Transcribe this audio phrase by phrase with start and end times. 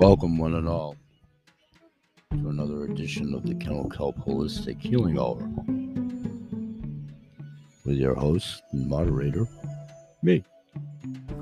[0.00, 0.96] Welcome, one and all,
[2.32, 5.46] to another edition of the Kennel Kelp Holistic Healing Hour
[7.84, 9.46] with your host and moderator,
[10.22, 10.42] me,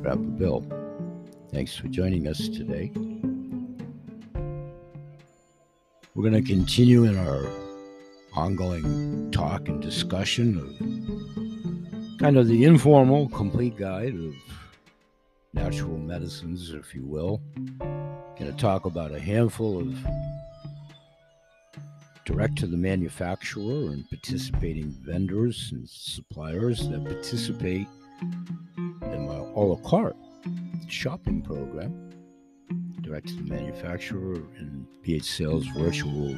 [0.02, 0.66] Grandpa Bill.
[1.52, 2.90] Thanks for joining us today.
[6.16, 7.48] We're going to continue in our
[8.34, 14.34] ongoing talk and discussion of kind of the informal, complete guide of
[15.54, 17.40] natural medicines, if you will.
[18.58, 19.96] Talk about a handful of
[22.24, 27.86] direct to the manufacturer and participating vendors and suppliers that participate
[28.18, 30.16] in my a la carte
[30.88, 32.10] shopping program,
[33.02, 36.36] direct to the manufacturer and BH Sales virtual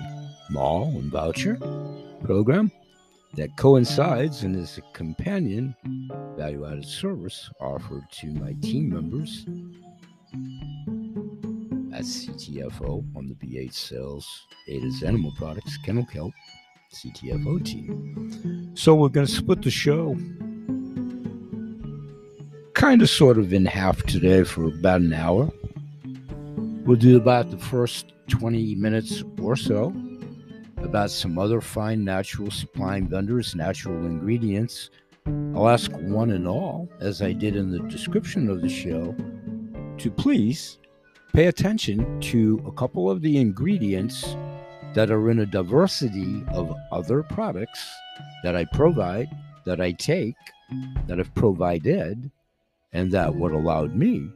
[0.51, 1.57] mall and voucher
[2.23, 2.71] program
[3.33, 5.75] that coincides and is a companion
[6.37, 9.47] value added service offered to my team members
[12.05, 16.33] CTFO on the BH Sales Ada's Animal Products Kennel Kelp
[16.93, 18.73] CTFO team.
[18.75, 20.17] So we're going to split the show
[22.75, 25.51] kind of sort of in half today for about an hour.
[26.85, 29.95] We'll do about the first 20 minutes or so
[30.79, 34.91] about some other fine natural supplying vendors, natural ingredients.
[35.55, 39.15] I'll ask one and all, as I did in the description of the show,
[39.99, 40.79] to please
[41.33, 44.37] pay attention to a couple of the ingredients
[44.95, 47.87] that are in a diversity of other products
[48.43, 49.29] that I provide,
[49.65, 50.35] that I take,
[51.07, 52.31] that I've provided,
[52.93, 54.29] and that what allowed me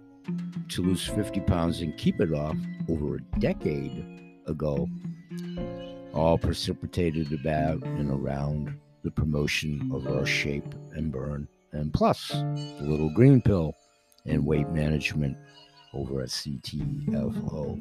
[0.69, 2.57] to lose 50 pounds and keep it off
[2.89, 4.05] over a decade
[4.47, 4.89] ago
[6.15, 12.79] all precipitated about and around the promotion of our shape and burn, and plus the
[12.81, 13.75] little green pill
[14.25, 15.37] and weight management
[15.95, 17.81] over at CTFO.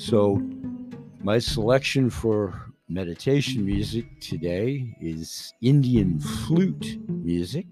[0.00, 0.42] So,
[1.22, 7.66] my selection for meditation music today is Indian flute music.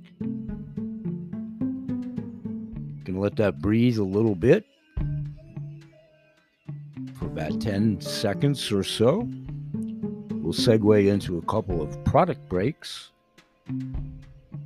[3.05, 4.65] Gonna let that breathe a little bit
[7.15, 9.29] for about 10 seconds or so.
[10.31, 13.11] We'll segue into a couple of product breaks.
[13.69, 14.21] And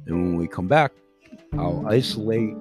[0.06, 0.92] when we come back,
[1.58, 2.54] I'll isolate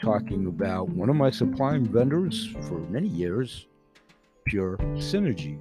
[0.00, 3.66] talking about one of my supplying vendors for many years,
[4.46, 5.58] Pure Synergy.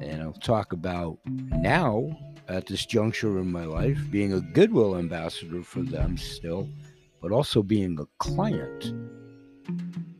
[0.00, 2.16] And I'll talk about now,
[2.48, 6.68] at this juncture in my life, being a Goodwill ambassador for them still,
[7.22, 8.84] but also being a client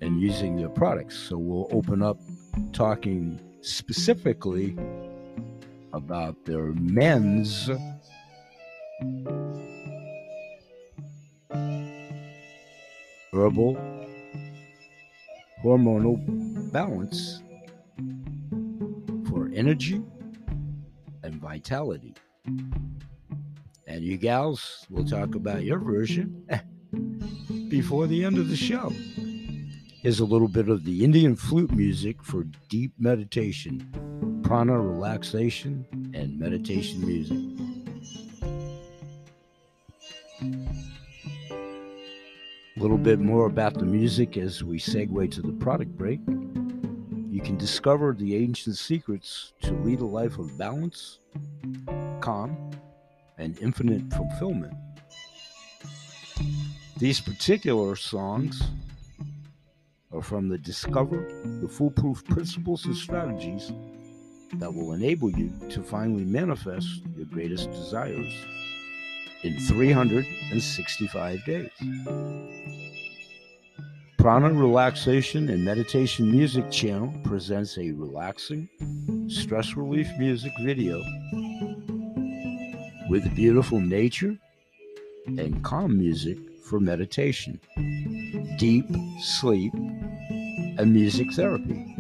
[0.00, 1.16] and using their products.
[1.16, 2.19] So we'll open up
[2.72, 4.76] talking specifically
[5.92, 7.71] about their men's
[13.34, 13.77] herbal
[15.62, 16.21] hormonal
[16.71, 17.43] balance
[19.28, 20.00] for energy
[21.22, 22.15] and vitality.
[23.87, 26.47] And you gals, we'll talk about your version
[27.69, 28.93] before the end of the show.
[30.03, 36.39] Here's a little bit of the Indian flute music for deep meditation, prana relaxation, and
[36.39, 37.53] meditation music.
[42.84, 46.21] Little bit more about the music as we segue to the product break.
[47.31, 51.19] You can discover the ancient secrets to lead a life of balance,
[52.21, 52.72] calm,
[53.39, 54.75] and infinite fulfillment.
[56.99, 58.62] These particular songs
[60.12, 61.27] are from the Discover
[61.62, 63.72] the Foolproof Principles and Strategies
[64.56, 68.34] that will enable you to finally manifest your greatest desires
[69.44, 71.71] in 365 days.
[74.16, 78.69] Prana Relaxation and Meditation Music Channel presents a relaxing,
[79.28, 81.03] stress relief music video
[83.10, 84.34] with beautiful nature
[85.27, 87.60] and calm music for meditation,
[88.57, 88.86] deep
[89.21, 91.95] sleep, and music therapy.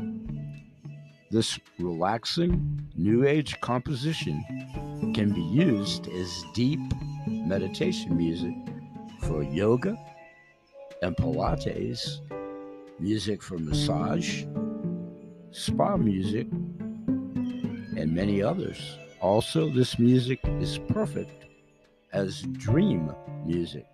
[1.30, 4.42] This relaxing New Age composition
[5.14, 6.80] can be used as deep
[7.44, 8.54] meditation music
[9.20, 9.96] for yoga
[11.02, 12.20] and Pilates,
[12.98, 14.44] music for massage,
[15.50, 16.46] spa music,
[17.96, 18.98] and many others.
[19.20, 21.46] Also, this music is perfect
[22.12, 23.12] as dream
[23.44, 23.86] music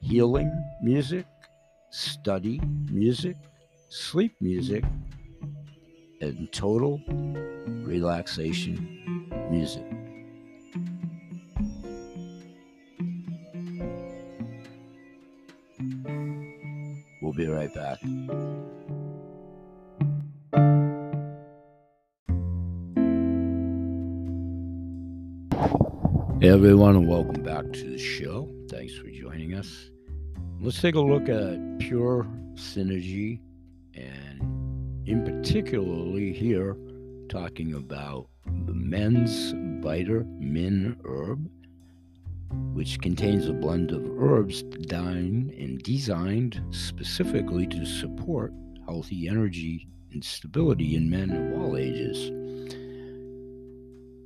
[0.00, 1.26] healing music,
[1.90, 2.60] study
[2.90, 3.36] music,
[3.88, 4.84] sleep music,
[6.20, 7.00] and total
[7.84, 8.76] relaxation
[9.50, 9.95] music.
[17.36, 17.98] Be right back.
[26.40, 28.50] Hey everyone, and welcome back to the show.
[28.70, 29.90] Thanks for joining us.
[30.60, 33.40] Let's take a look at pure synergy,
[33.92, 34.40] and
[35.06, 36.74] in particularly here,
[37.28, 38.28] talking about
[38.64, 39.52] the men's
[39.84, 41.50] Vita Min herb,
[42.76, 48.52] which contains a blend of herbs designed and designed specifically to support
[48.84, 52.30] healthy energy and stability in men of all ages.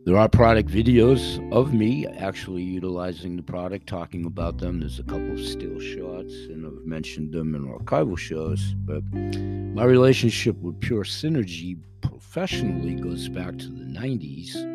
[0.05, 4.81] There are product videos of me actually utilizing the product, talking about them.
[4.81, 8.75] There's a couple of still shots, and I've mentioned them in archival shows.
[8.85, 14.70] But my relationship with Pure Synergy professionally goes back to the 90s.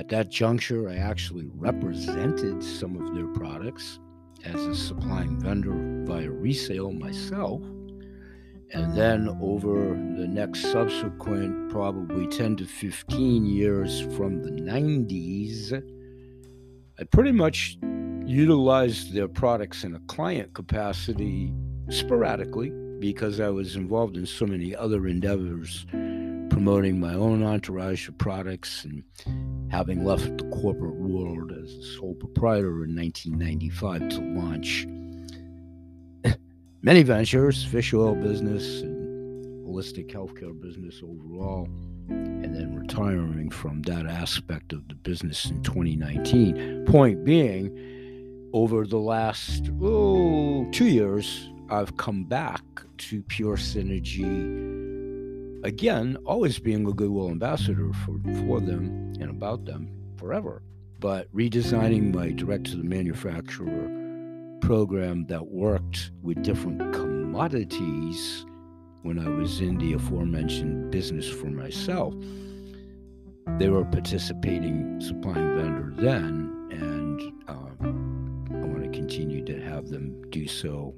[0.00, 3.98] At that juncture, I actually represented some of their products
[4.46, 5.74] as a supplying vendor
[6.10, 7.60] via resale myself.
[8.72, 15.74] And then over the next subsequent probably 10 to 15 years from the 90s,
[16.98, 17.76] I pretty much
[18.24, 21.52] utilized their products in a client capacity
[21.90, 22.70] sporadically
[23.00, 25.84] because I was involved in so many other endeavors
[26.50, 29.02] promoting my own entourage of products and
[29.70, 34.86] having left the corporate world as a sole proprietor in 1995 to launch
[36.82, 41.68] many ventures, fish oil business, and holistic healthcare business overall,
[42.08, 46.84] and then retiring from that aspect of the business in 2019.
[46.86, 47.70] Point being,
[48.52, 52.62] over the last oh, two years, I've come back
[52.98, 54.79] to Pure Synergy
[55.62, 60.62] again, always being a goodwill ambassador for, for them and about them forever,
[60.98, 63.90] but redesigning my direct to the manufacturer
[64.60, 68.44] program that worked with different commodities
[69.02, 72.14] when I was in the aforementioned business for myself.
[73.58, 80.22] They were participating supplying vendor then, and um, I want to continue to have them
[80.30, 80.94] do so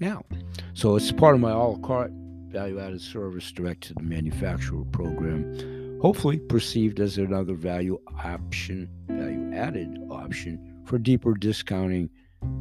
[0.00, 0.24] now.
[0.72, 2.12] So it's part of my a la carte
[2.54, 9.52] value added service direct to the manufacturer program, hopefully perceived as another value option, value
[9.52, 12.08] added option for deeper discounting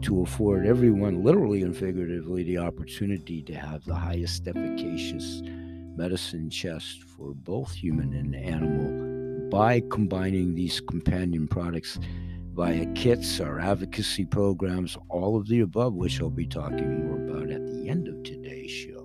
[0.02, 5.44] to afford everyone, literally and figuratively, the opportunity to have the highest efficacious
[5.96, 12.00] medicine chest for both human and animal by combining these companion products
[12.56, 17.52] via kits or advocacy programs, all of the above, which I'll be talking more about
[17.52, 19.03] at the end of today's show.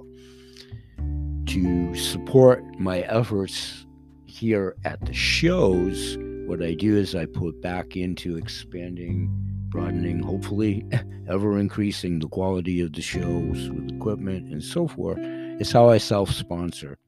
[1.49, 3.87] To support my efforts
[4.27, 9.31] here at the shows, what I do is I put back into expanding
[9.71, 10.85] broadening, hopefully,
[11.29, 15.19] ever increasing the quality of the shows with equipment and so forth.
[15.21, 16.99] It's how I self sponsor,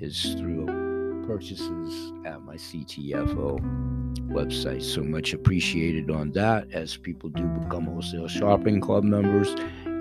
[0.00, 3.60] is through purchases at my CTFO
[4.28, 4.82] website.
[4.82, 9.54] So much appreciated on that as people do become wholesale shopping club members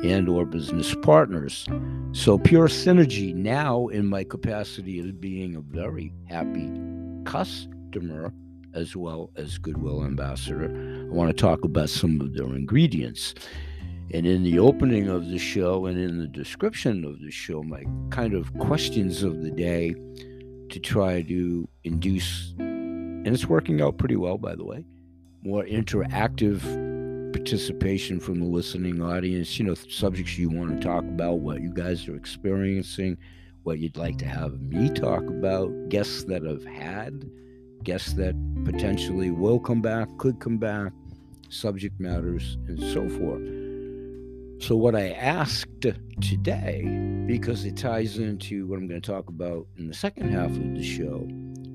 [0.03, 1.67] and or business partners.
[2.15, 6.71] So pure synergy now in my capacity of being a very happy
[7.25, 8.33] customer
[8.73, 10.71] as well as Goodwill Ambassador.
[11.11, 13.35] I want to talk about some of their ingredients.
[14.13, 17.83] And in the opening of the show and in the description of the show, my
[18.11, 19.93] kind of questions of the day
[20.69, 24.85] to try to induce, and it's working out pretty well, by the way,
[25.43, 26.61] more interactive
[27.35, 29.59] participation from the listening audience.
[29.59, 33.17] You know, subjects you want to talk about, what you guys are experiencing,
[33.63, 37.29] what you'd like to have me talk about, guests that I've had
[37.83, 40.91] guests that potentially will come back, could come back,
[41.49, 43.43] subject matters, and so forth.
[44.65, 45.85] So, what I asked
[46.21, 46.83] today,
[47.27, 50.73] because it ties into what I'm going to talk about in the second half of
[50.73, 51.27] the show,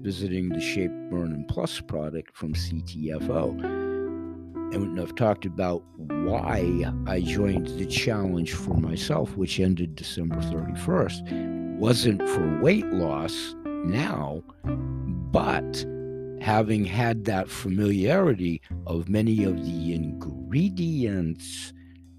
[0.02, 3.89] visiting the Shape Burn and Plus product from CTFO.
[4.72, 11.78] And I've talked about why I joined the challenge for myself, which ended December 31st.
[11.78, 14.42] Wasn't for weight loss now,
[15.32, 15.84] but
[16.40, 21.72] having had that familiarity of many of the ingredients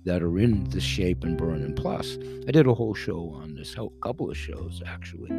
[0.03, 2.17] that are in the shape and burn and plus
[2.47, 5.29] i did a whole show on this a couple of shows actually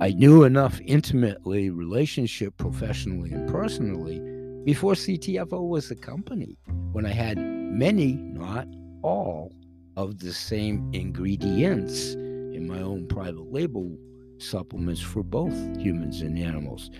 [0.00, 4.18] i knew enough intimately relationship professionally and personally
[4.64, 6.58] before ctfo was a company
[6.92, 8.66] when i had many not
[9.02, 9.52] all
[9.96, 13.96] of the same ingredients in my own private label
[14.38, 16.90] supplements for both humans and animals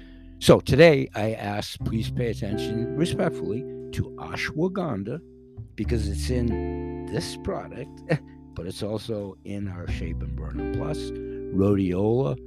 [0.42, 3.60] so today I ask, please pay attention respectfully
[3.92, 5.20] to ashwagandha
[5.74, 7.90] because it's in this product
[8.54, 10.98] but it's also in our Shape and Burn Plus.
[11.54, 12.38] Rhodiola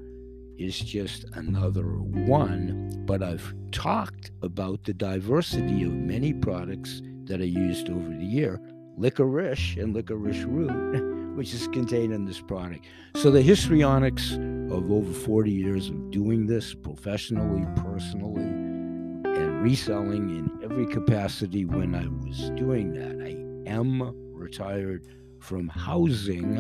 [0.58, 7.46] is just another one, but I've talked about the diversity of many products that I
[7.46, 8.60] used over the year.
[8.98, 12.86] Licorice and licorice root, which is contained in this product.
[13.16, 20.64] So the histrionics of over 40 years of doing this professionally, personally, and reselling in
[20.64, 23.26] every capacity when I was doing that.
[23.26, 25.08] I am retired
[25.40, 26.58] from housing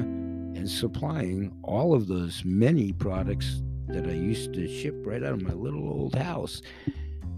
[0.55, 5.41] and supplying all of those many products that I used to ship right out of
[5.41, 6.61] my little old house.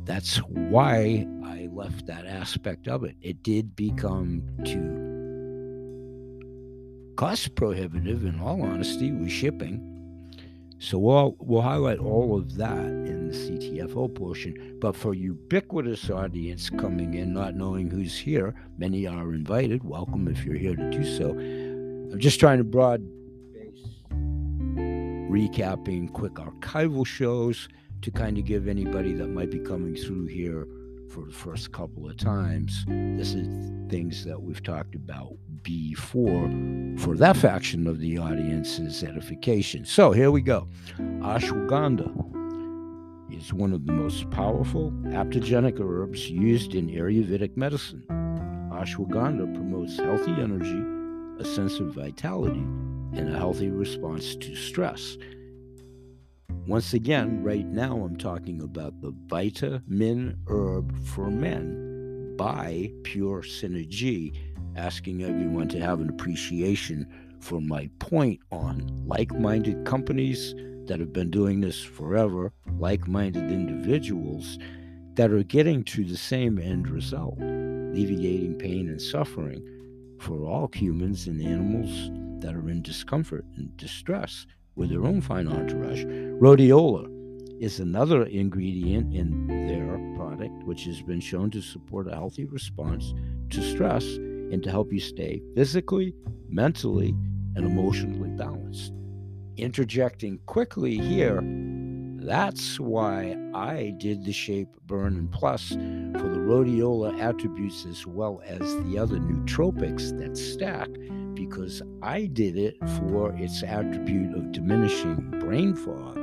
[0.04, 3.16] That's why I left that aspect of it.
[3.22, 5.14] It did become too
[7.16, 9.92] cost prohibitive, in all honesty, with shipping.
[10.78, 14.78] So we'll, we'll highlight all of that in the CTFO portion.
[14.80, 19.84] But for ubiquitous audience coming in, not knowing who's here, many are invited.
[19.84, 21.32] Welcome if you're here to do so.
[21.32, 23.02] I'm just trying to broad
[25.36, 27.68] recapping quick archival shows
[28.02, 30.66] to kind of give anybody that might be coming through here
[31.10, 32.86] for the first couple of times.
[32.88, 36.50] This is things that we've talked about before
[36.98, 39.84] for that faction of the audience's edification.
[39.84, 40.70] So here we go.
[41.00, 42.08] Ashwagandha
[43.38, 48.06] is one of the most powerful adaptogenic herbs used in Ayurvedic medicine.
[48.72, 50.82] Ashwagandha promotes healthy energy,
[51.42, 52.64] a sense of vitality,
[53.18, 55.18] and a healthy response to stress.
[56.68, 64.36] Once again, right now I'm talking about the Vitamin Herb for Men by Pure Synergy,
[64.76, 67.08] asking everyone to have an appreciation
[67.40, 70.56] for my point on like minded companies
[70.88, 74.58] that have been doing this forever, like minded individuals
[75.14, 79.64] that are getting to the same end result, alleviating pain and suffering
[80.20, 82.10] for all humans and animals
[82.46, 86.04] that are in discomfort and distress with their own fine entourage.
[86.06, 87.10] Rhodiola
[87.60, 93.16] is another ingredient in their product, which has been shown to support a healthy response
[93.50, 96.14] to stress and to help you stay physically,
[96.48, 97.16] mentally,
[97.56, 98.94] and emotionally balanced.
[99.58, 101.42] Interjecting quickly here,
[102.18, 108.42] that's why I did the shape burn and plus for the rhodiola attributes as well
[108.46, 110.90] as the other nootropics that stack
[111.36, 116.18] because I did it for its attribute of diminishing brain fog,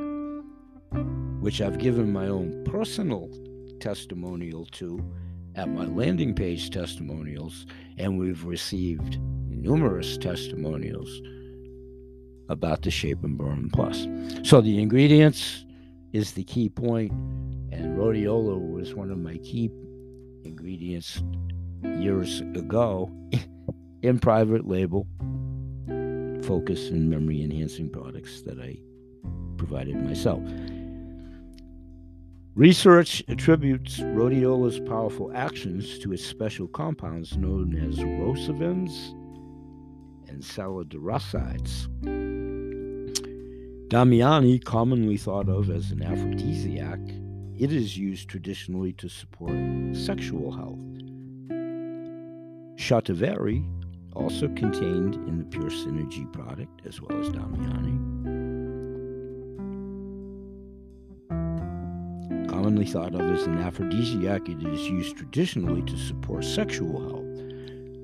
[1.43, 3.31] which I've given my own personal
[3.79, 5.05] testimonial to
[5.55, 7.67] at my landing page testimonials,
[7.99, 11.21] and we've received numerous testimonials
[12.49, 14.07] about the Shape and Burn Plus.
[14.43, 15.65] So the ingredients
[16.13, 17.13] is the key point,
[17.71, 19.71] and rhodiola was one of my key
[20.45, 21.23] ingredients
[21.83, 23.11] years ago
[24.03, 25.07] in private label
[26.45, 28.77] focus and memory enhancing products that I
[29.57, 30.43] provided myself.
[32.55, 39.13] Research attributes rhodiola's powerful actions to its special compounds known as rosavins
[40.29, 41.89] and salidrosides.
[43.89, 47.01] Damiana, commonly thought of as an aphrodisiac,
[47.59, 49.55] it is used traditionally to support
[49.95, 50.79] sexual health.
[52.77, 53.65] Shatavari
[54.15, 58.11] also contained in the Pure Synergy product, as well as Damiana.
[62.49, 67.23] Commonly thought of as an aphrodisiac, it is used traditionally to support sexual health.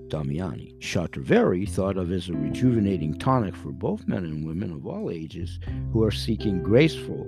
[0.09, 0.75] Damiana.
[0.79, 5.59] Shatavari, thought of as a rejuvenating tonic for both men and women of all ages
[5.93, 7.27] who are seeking graceful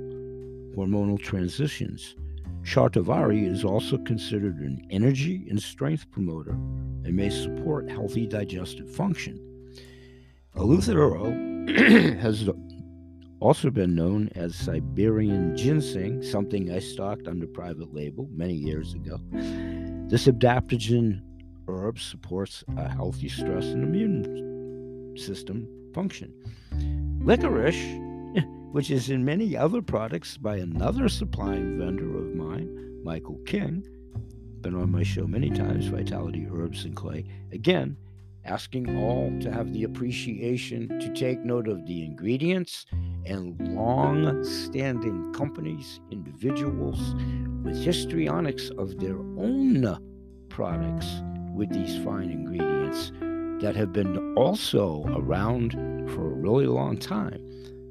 [0.77, 2.17] hormonal transitions.
[2.63, 6.57] Shatavari is also considered an energy and strength promoter
[7.05, 9.39] and may support healthy digestive function.
[10.55, 10.67] Oh.
[10.67, 12.49] Eleuthero has
[13.41, 19.19] also been known as Siberian ginseng, something I stocked under private label many years ago.
[20.09, 21.23] This adaptogen
[21.69, 26.33] herb supports a healthy stress and immune system function.
[27.25, 27.77] Licorice
[28.73, 33.85] which is in many other products by another supplying vendor of mine, Michael King.
[34.63, 37.25] Been on my show many times, Vitality Herbs and Clay.
[37.51, 37.97] Again,
[38.45, 42.85] asking all to have the appreciation to take note of the ingredients
[43.25, 47.15] and long standing companies, individuals
[47.63, 49.99] with histrionics of their own
[50.51, 51.07] products
[51.55, 53.13] with these fine ingredients
[53.63, 55.73] that have been also around
[56.11, 57.41] for a really long time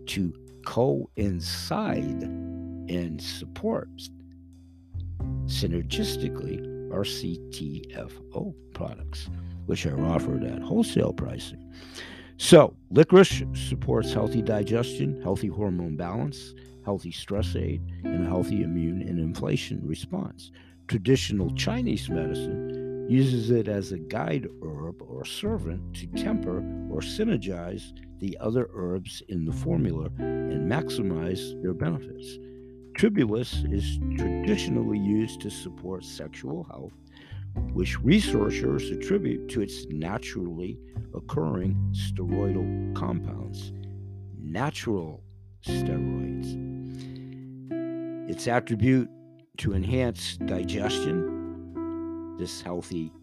[0.06, 0.32] to
[0.66, 3.90] coincide and support
[5.50, 9.30] synergistically our CTFO products,
[9.66, 11.72] which are offered at wholesale pricing.
[12.38, 16.54] So, licorice supports healthy digestion, healthy hormone balance,
[16.86, 20.52] healthy stress aid, and a healthy immune and inflation response.
[20.88, 26.60] Traditional Chinese medicine uses it as a guide herb or servant to temper
[26.92, 32.38] or synergize the other herbs in the formula and maximize their benefits.
[33.00, 36.92] Tribulus is traditionally used to support sexual health,
[37.72, 40.78] which researchers attribute to its naturally
[41.16, 43.72] occurring steroidal compounds,
[44.38, 45.24] natural
[45.66, 46.60] steroids.
[48.30, 49.10] Its attribute
[49.60, 53.14] to enhance digestion, this healthy,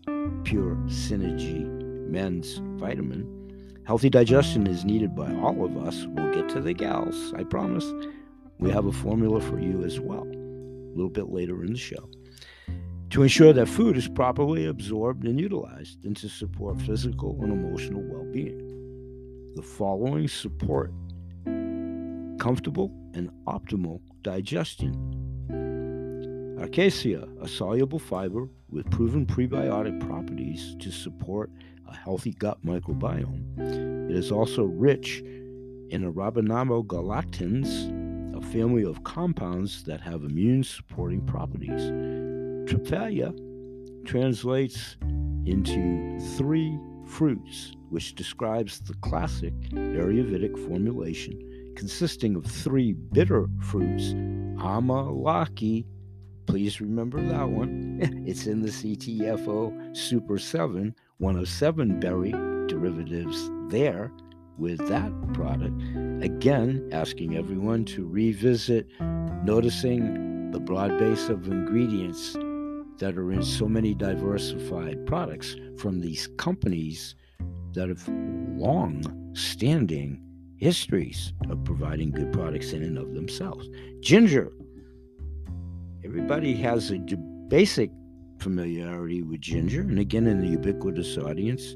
[0.45, 1.67] pure synergy
[2.09, 3.83] men's vitamin.
[3.85, 6.07] Healthy digestion is needed by all of us.
[6.09, 7.85] We'll get to the gals, I promise.
[8.59, 12.09] We have a formula for you as well, a little bit later in the show,
[13.11, 18.03] to ensure that food is properly absorbed and utilized and to support physical and emotional
[18.03, 18.63] well being.
[19.55, 20.93] The following support
[22.39, 24.95] comfortable and optimal digestion.
[26.61, 31.51] Acacia, a soluble fiber with proven prebiotic properties to support
[31.89, 34.11] a healthy gut microbiome.
[34.11, 35.23] It is also rich
[35.91, 37.96] in arabinogalactans, a
[38.57, 41.91] family of compounds that have immune supporting properties.
[42.65, 43.37] Triphala
[44.07, 44.97] translates
[45.45, 51.39] into three fruits, which describes the classic Ayurvedic formulation
[51.77, 54.15] consisting of three bitter fruits
[54.57, 55.85] amalaki.
[56.47, 57.99] Please remember that one.
[58.27, 62.33] it's in the CTFO Super 7 107 berry
[62.69, 64.11] derivatives there
[64.59, 65.75] with that product.
[66.23, 68.89] Again, asking everyone to revisit
[69.45, 72.35] noticing the broad base of ingredients
[72.99, 77.15] that are in so many diversified products from these companies
[77.73, 78.09] that have
[78.57, 79.03] long
[79.35, 80.23] standing
[80.57, 83.69] histories of providing good products in and of themselves.
[84.01, 84.51] Ginger.
[86.05, 86.99] Everybody has a
[87.49, 87.91] basic
[88.39, 91.75] familiarity with ginger, and again, in the ubiquitous audience,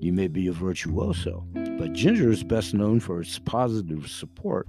[0.00, 1.44] you may be a virtuoso,
[1.78, 4.68] but ginger is best known for its positive support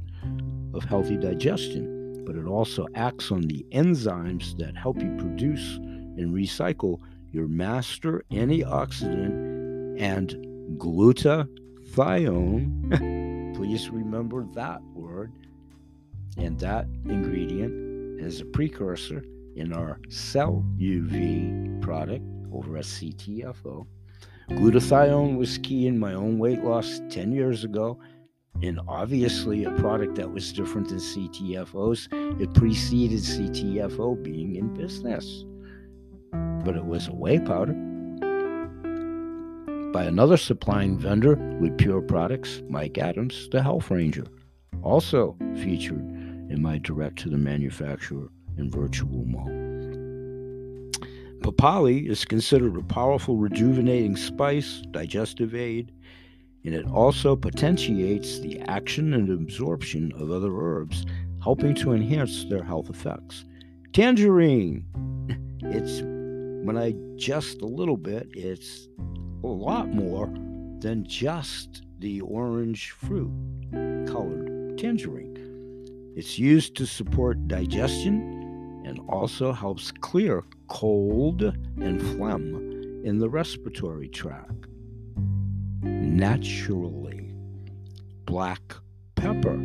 [0.74, 5.78] of healthy digestion, but it also acts on the enzymes that help you produce
[6.18, 7.00] and recycle
[7.32, 10.32] your master antioxidant and
[10.78, 11.56] glutathione.
[13.56, 15.32] Please remember that word
[16.38, 19.24] and that ingredient as a precursor
[19.56, 23.88] in our Cell UV product over at CTFO
[24.50, 28.00] Glutathione was key in my own weight loss 10 years ago,
[28.64, 32.08] and obviously a product that was different than CTFO's.
[32.42, 35.46] It preceded CTFO being in business.
[36.32, 37.74] But it was a whey powder
[39.92, 44.26] by another supplying vendor with pure products, Mike Adams, the Health Ranger,
[44.82, 46.00] also featured
[46.50, 49.67] in my direct to the manufacturer and virtual mall.
[51.48, 55.94] Pippali is considered a powerful rejuvenating spice, digestive aid,
[56.66, 61.06] and it also potentiates the action and absorption of other herbs,
[61.42, 63.46] helping to enhance their health effects.
[63.94, 64.84] Tangerine.
[65.62, 66.02] It's
[66.66, 68.90] when I just a little bit, it's
[69.42, 70.28] a lot more
[70.80, 73.32] than just the orange fruit
[74.06, 76.14] colored tangerine.
[76.14, 84.08] It's used to support digestion and also helps clear cold and phlegm in the respiratory
[84.10, 84.68] tract.
[85.82, 87.32] Naturally,
[88.26, 88.62] black
[89.16, 89.56] pepper,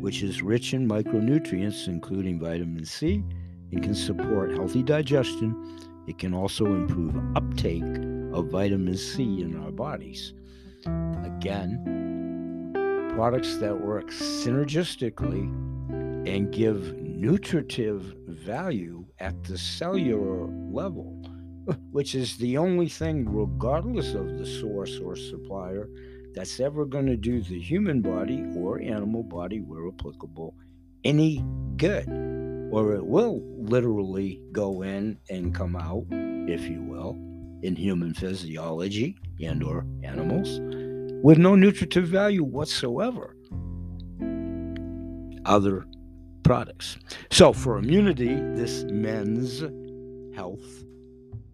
[0.00, 3.22] which is rich in micronutrients, including vitamin C,
[3.72, 5.78] and can support healthy digestion.
[6.06, 7.84] It can also improve uptake
[8.32, 10.32] of vitamin C in our bodies.
[11.24, 11.98] Again,
[13.14, 15.48] products that work synergistically
[16.26, 21.20] and give nutritive value at the cellular level,
[21.90, 25.88] which is the only thing, regardless of the source or supplier,
[26.34, 30.54] that's ever going to do the human body or animal body, where applicable,
[31.02, 31.44] any
[31.76, 32.08] good.
[32.70, 37.16] Or it will literally go in and come out, if you will,
[37.62, 40.60] in human physiology and or animals
[41.24, 43.34] with no nutritive value whatsoever
[45.44, 45.86] other
[46.48, 46.96] products.
[47.30, 49.60] So, for immunity, this men's
[50.34, 50.64] health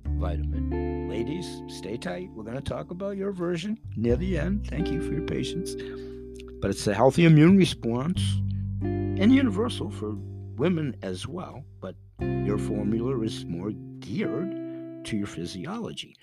[0.04, 1.08] vitamin.
[1.08, 2.30] Ladies, stay tight.
[2.32, 4.68] We're going to talk about your version near the end.
[4.68, 5.74] Thank you for your patience.
[6.60, 8.22] But it's a healthy immune response
[8.82, 10.14] and universal for
[10.58, 11.64] women as well.
[11.80, 16.16] But your formula is more geared to your physiology.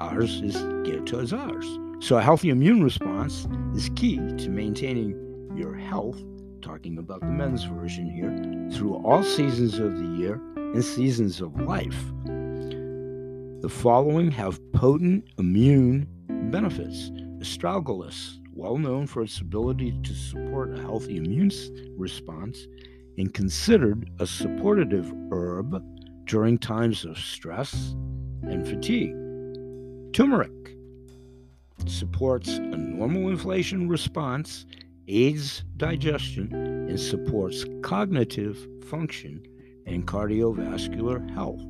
[0.00, 1.66] Ours is geared towards ours.
[2.00, 5.16] So, a healthy immune response is key to maintaining
[5.56, 6.20] your health,
[6.62, 8.32] talking about the men's version here,
[8.76, 12.04] through all seasons of the year and seasons of life.
[13.60, 16.08] The following have potent immune
[16.50, 17.10] benefits.
[17.40, 21.50] Astragalus, well known for its ability to support a healthy immune
[21.98, 22.66] response,
[23.18, 25.82] and considered a supportive herb
[26.24, 27.94] during times of stress
[28.42, 29.14] and fatigue.
[30.12, 30.52] Turmeric
[31.86, 34.66] supports a normal inflation response,
[35.08, 39.42] aids digestion, and supports cognitive function
[39.86, 41.62] and cardiovascular health.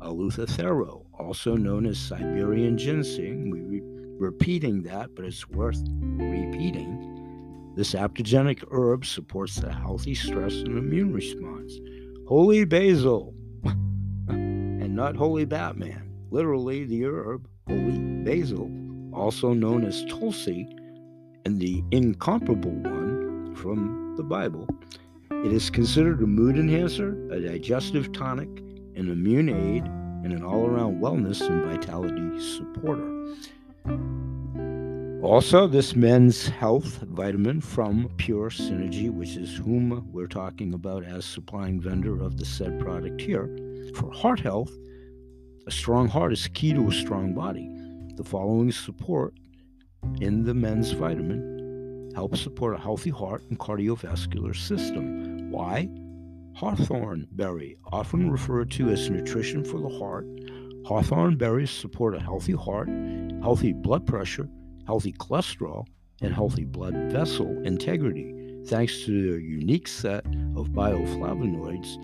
[0.00, 3.82] Eleuthero, also known as Siberian ginseng, we re-
[4.18, 7.72] repeating that, but it's worth repeating.
[7.76, 11.78] This adaptogenic herb supports the healthy stress and immune response.
[12.26, 13.34] Holy basil,
[14.28, 18.70] and not holy Batman, literally the herb, holy basil,
[19.12, 20.66] also known as Tulsi,
[21.44, 24.68] and the incomparable one from the Bible.
[25.30, 28.48] It is considered a mood enhancer, a digestive tonic,
[28.96, 29.84] an immune aid,
[30.22, 33.08] and an all around wellness and vitality supporter.
[35.22, 41.24] Also, this men's health vitamin from Pure Synergy, which is whom we're talking about as
[41.24, 43.48] supplying vendor of the said product here,
[43.94, 44.72] for heart health,
[45.66, 47.70] a strong heart is key to a strong body.
[48.16, 49.34] The following support
[50.20, 55.50] in the men's vitamin helps support a healthy heart and cardiovascular system.
[55.50, 55.88] Why?
[56.54, 60.26] Hawthorn berry, often referred to as nutrition for the heart.
[60.84, 62.88] Hawthorn berries support a healthy heart,
[63.42, 64.48] healthy blood pressure,
[64.86, 65.86] healthy cholesterol,
[66.20, 68.34] and healthy blood vessel integrity,
[68.66, 71.96] thanks to their unique set of bioflavonoids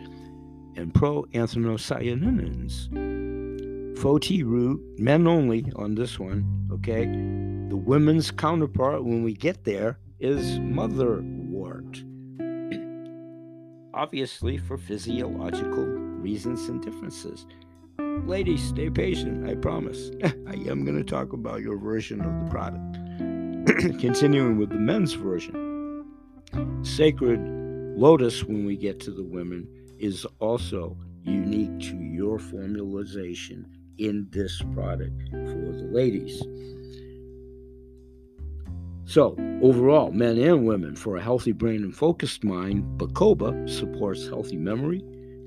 [0.76, 3.45] and proanthocyanins.
[3.96, 7.06] Foti root, men only on this one, okay?
[7.70, 12.04] The women's counterpart, when we get there, is motherwort.
[13.94, 17.46] Obviously, for physiological reasons and differences.
[17.98, 20.10] Ladies, stay patient, I promise.
[20.24, 22.96] I am going to talk about your version of the product.
[23.98, 26.04] Continuing with the men's version.
[26.82, 27.40] Sacred
[27.96, 29.66] lotus, when we get to the women,
[29.98, 33.66] is also unique to your formulation
[33.98, 36.42] in this product for the ladies.
[39.08, 44.56] So, overall, men and women, for a healthy brain and focused mind, Bacopa supports healthy
[44.56, 45.00] memory,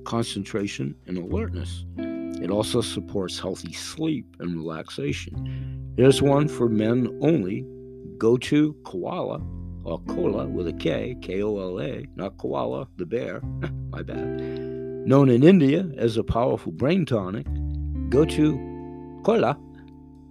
[0.05, 1.85] concentration, and alertness.
[2.41, 5.93] It also supports healthy sleep and relaxation.
[5.97, 7.65] Here's one for men only.
[8.17, 9.41] Go to Koala,
[9.83, 13.41] or Kola with a K, K O L A, not Koala, the bear,
[13.89, 14.39] my bad.
[15.05, 17.47] Known in India as a powerful brain tonic,
[18.09, 18.57] Gotu
[19.23, 19.55] Kola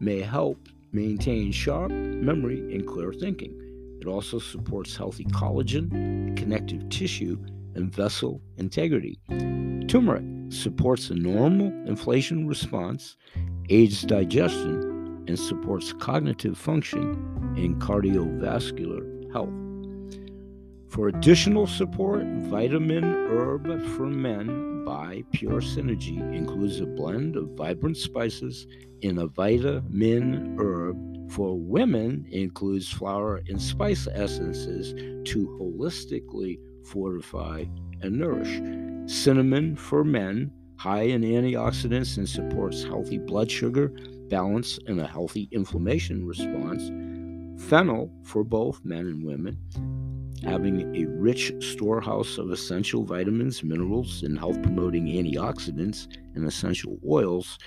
[0.00, 3.54] may help maintain sharp memory and clear thinking.
[4.00, 7.38] It also supports healthy collagen, connective tissue,
[7.76, 9.20] and vessel integrity.
[9.86, 13.16] Turmeric supports a normal inflation response,
[13.68, 17.12] aids digestion, and supports cognitive function
[17.56, 19.67] and cardiovascular health.
[20.88, 27.96] For additional support, Vitamin Herb for Men by Pure Synergy includes a blend of vibrant
[27.96, 28.66] spices
[29.02, 30.96] in a vitamin herb.
[31.30, 34.94] For women, includes flower and spice essences
[35.30, 37.66] to holistically fortify
[38.00, 38.56] and nourish.
[39.12, 43.92] Cinnamon for men, high in antioxidants and supports healthy blood sugar
[44.28, 46.90] balance and a healthy inflammation response.
[47.68, 49.58] Fennel for both men and women,
[50.44, 57.58] having a rich storehouse of essential vitamins, minerals, and health promoting antioxidants and essential oils,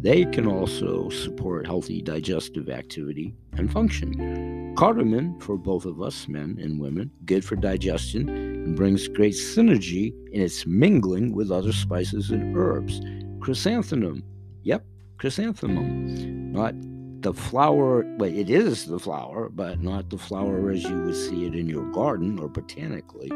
[0.00, 4.74] they can also support healthy digestive activity and function.
[4.76, 10.12] Cardamom, for both of us, men and women, good for digestion and brings great synergy
[10.32, 13.00] in its mingling with other spices and herbs.
[13.40, 14.22] Chrysanthemum,
[14.62, 14.84] yep,
[15.18, 16.74] chrysanthemum, not
[17.24, 21.46] the flower, well, it is the flower, but not the flower as you would see
[21.46, 23.30] it in your garden or botanically.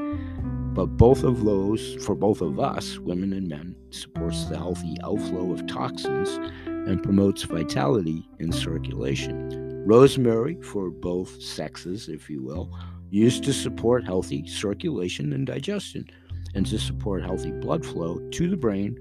[0.74, 5.53] But both of those, for both of us, women and men, supports the healthy outflow
[5.55, 6.29] of toxins
[6.66, 9.83] and promotes vitality in circulation.
[9.87, 12.70] Rosemary, for both sexes, if you will,
[13.09, 16.07] used to support healthy circulation and digestion
[16.55, 18.98] and to support healthy blood flow to the brain,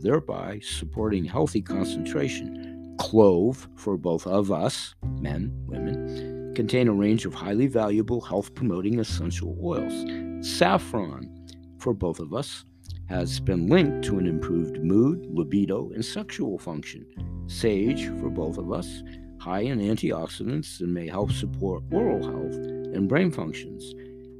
[0.00, 2.63] thereby supporting healthy concentration
[2.98, 8.98] clove for both of us, men, women, contain a range of highly valuable health promoting
[8.98, 10.46] essential oils.
[10.46, 11.30] Saffron
[11.78, 12.64] for both of us
[13.08, 17.04] has been linked to an improved mood, libido, and sexual function.
[17.46, 19.02] Sage for both of us,
[19.38, 23.94] high in antioxidants and may help support oral health and brain functions.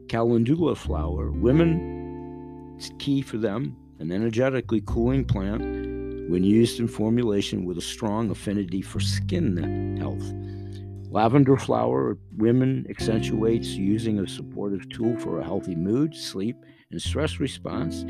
[0.09, 5.84] Calendula flower, women, it's key for them, an energetically cooling plant
[6.29, 10.33] when used in formulation with a strong affinity for skin health.
[11.11, 16.57] Lavender flower, women accentuates using a supportive tool for a healthy mood, sleep,
[16.91, 18.05] and stress response.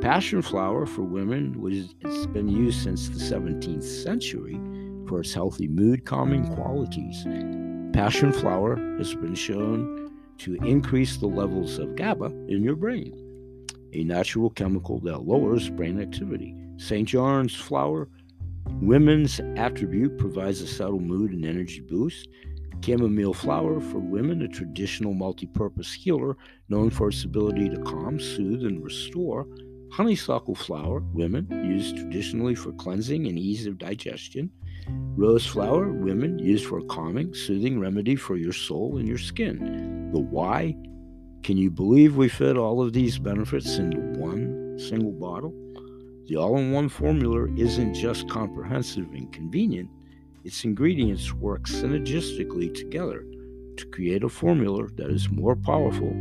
[0.00, 4.58] Passion flower for women was it's been used since the 17th century
[5.06, 7.24] for its healthy mood calming qualities.
[7.92, 13.12] Passion flower has been shown to increase the levels of GABA in your brain,
[13.92, 16.54] a natural chemical that lowers brain activity.
[16.78, 17.08] St.
[17.08, 18.08] John's flower,
[18.80, 22.28] women's attribute, provides a subtle mood and energy boost.
[22.84, 26.36] Chamomile flower for women, a traditional multi purpose healer
[26.68, 29.46] known for its ability to calm, soothe, and restore.
[29.90, 34.50] Honeysuckle flower, women, used traditionally for cleansing and ease of digestion.
[35.16, 40.10] Rose flower, women, used for a calming, soothing remedy for your soul and your skin.
[40.12, 40.76] The why?
[41.42, 45.54] Can you believe we fit all of these benefits into one single bottle?
[46.26, 49.88] The all in one formula isn't just comprehensive and convenient,
[50.44, 53.24] its ingredients work synergistically together
[53.76, 56.12] to create a formula that is more powerful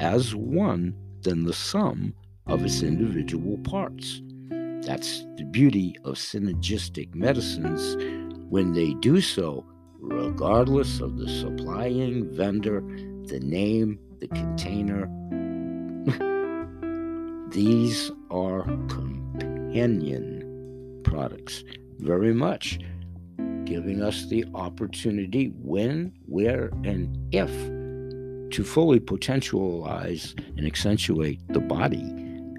[0.00, 2.14] as one than the sum
[2.46, 4.22] of its individual parts.
[4.82, 7.96] That's the beauty of synergistic medicines
[8.48, 9.66] when they do so,
[10.00, 12.80] regardless of the supplying vendor,
[13.26, 15.06] the name, the container.
[17.50, 18.64] These are
[19.70, 21.62] companion products,
[21.98, 22.80] very much
[23.64, 27.50] giving us the opportunity when, where, and if
[28.52, 32.02] to fully potentialize and accentuate the body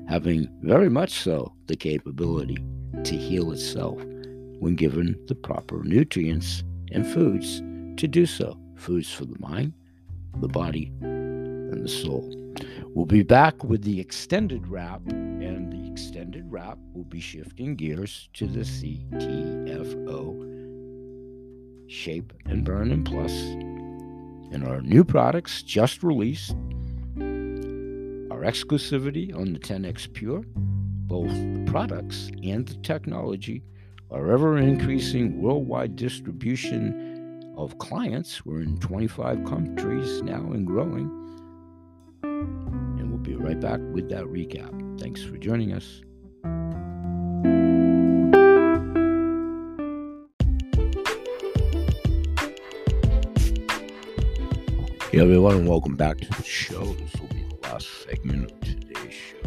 [0.08, 2.58] having very much so the capability
[3.04, 4.02] to heal itself
[4.60, 7.60] when given the proper nutrients and foods
[7.98, 8.58] to do so.
[8.78, 9.74] Foods for the mind,
[10.38, 12.34] the body, and the soul.
[12.94, 18.28] We'll be back with the extended wrap, and the extended wrap will be shifting gears
[18.34, 20.26] to the CTFO
[21.88, 23.32] Shape and Burn and Plus
[24.52, 26.56] and our new products just released
[28.32, 33.62] our exclusivity on the 10X Pure, both the products and the technology,
[34.10, 38.44] our ever increasing worldwide distribution of clients.
[38.44, 41.12] We're in 25 countries now and growing.
[42.24, 44.81] And we'll be right back with that recap.
[45.02, 46.04] Thanks for joining us.
[55.10, 56.86] Hey everyone, welcome back to the show.
[56.94, 59.40] This will be the last segment of today's show.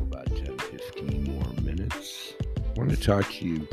[0.00, 2.32] About 10 15 more minutes.
[2.58, 3.68] I want to talk to you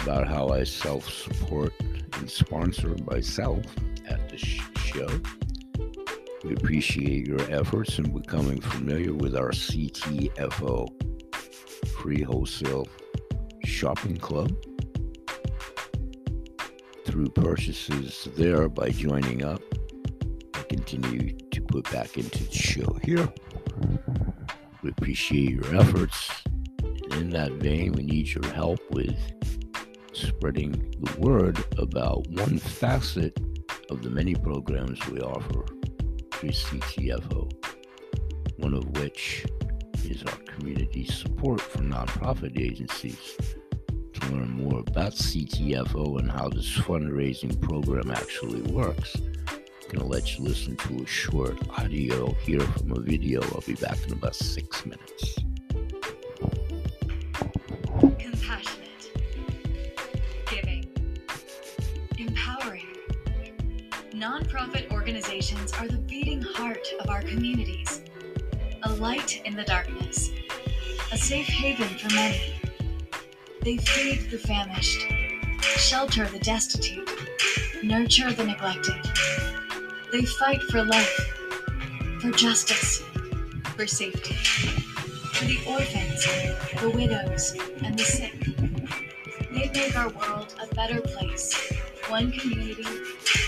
[0.00, 1.72] about how I self support
[2.14, 3.64] and sponsor myself
[4.08, 5.08] at the show.
[6.44, 10.86] We appreciate your efforts in becoming familiar with our CTFO
[12.00, 12.86] free wholesale
[13.64, 14.52] shopping club
[17.04, 19.60] through purchases there by joining up.
[20.54, 23.28] I continue to put back into the show here.
[24.82, 26.30] We appreciate your efforts.
[27.12, 29.18] In that vein, we need your help with
[30.12, 33.36] spreading the word about one facet
[33.90, 35.64] of the many programs we offer
[36.46, 37.52] CTFO,
[38.58, 39.44] one of which
[40.04, 43.36] is our community support for nonprofit agencies
[44.12, 50.04] to learn more about CTFO and how this fundraising program actually works, I'm going to
[50.04, 53.42] let you listen to a short audio here from a video.
[53.42, 55.38] I'll be back in about six minutes.
[69.08, 70.30] Light in the darkness,
[71.12, 72.52] a safe haven for many
[73.62, 75.00] they feed the famished,
[75.62, 77.08] shelter the destitute,
[77.82, 79.00] nurture the neglected.
[80.12, 81.18] They fight for life,
[82.20, 83.02] for justice,
[83.76, 84.34] for safety,
[85.32, 86.22] for the orphans,
[86.82, 88.36] the widows, and the sick.
[89.50, 91.54] They make our world a better place,
[92.08, 92.86] one community,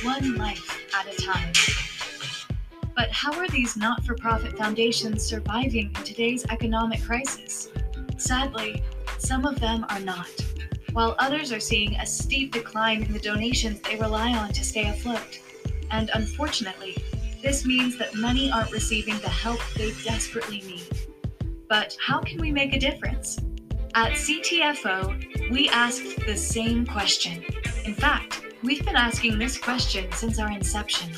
[0.03, 1.53] one life at a time.
[2.97, 7.69] But how are these not for profit foundations surviving in today's economic crisis?
[8.17, 8.83] Sadly,
[9.19, 10.31] some of them are not,
[10.93, 14.89] while others are seeing a steep decline in the donations they rely on to stay
[14.89, 15.41] afloat.
[15.91, 16.97] And unfortunately,
[17.43, 20.89] this means that many aren't receiving the help they desperately need.
[21.69, 23.39] But how can we make a difference?
[23.95, 27.45] At CTFO, we asked the same question.
[27.85, 31.11] In fact, we've been asking this question since our inception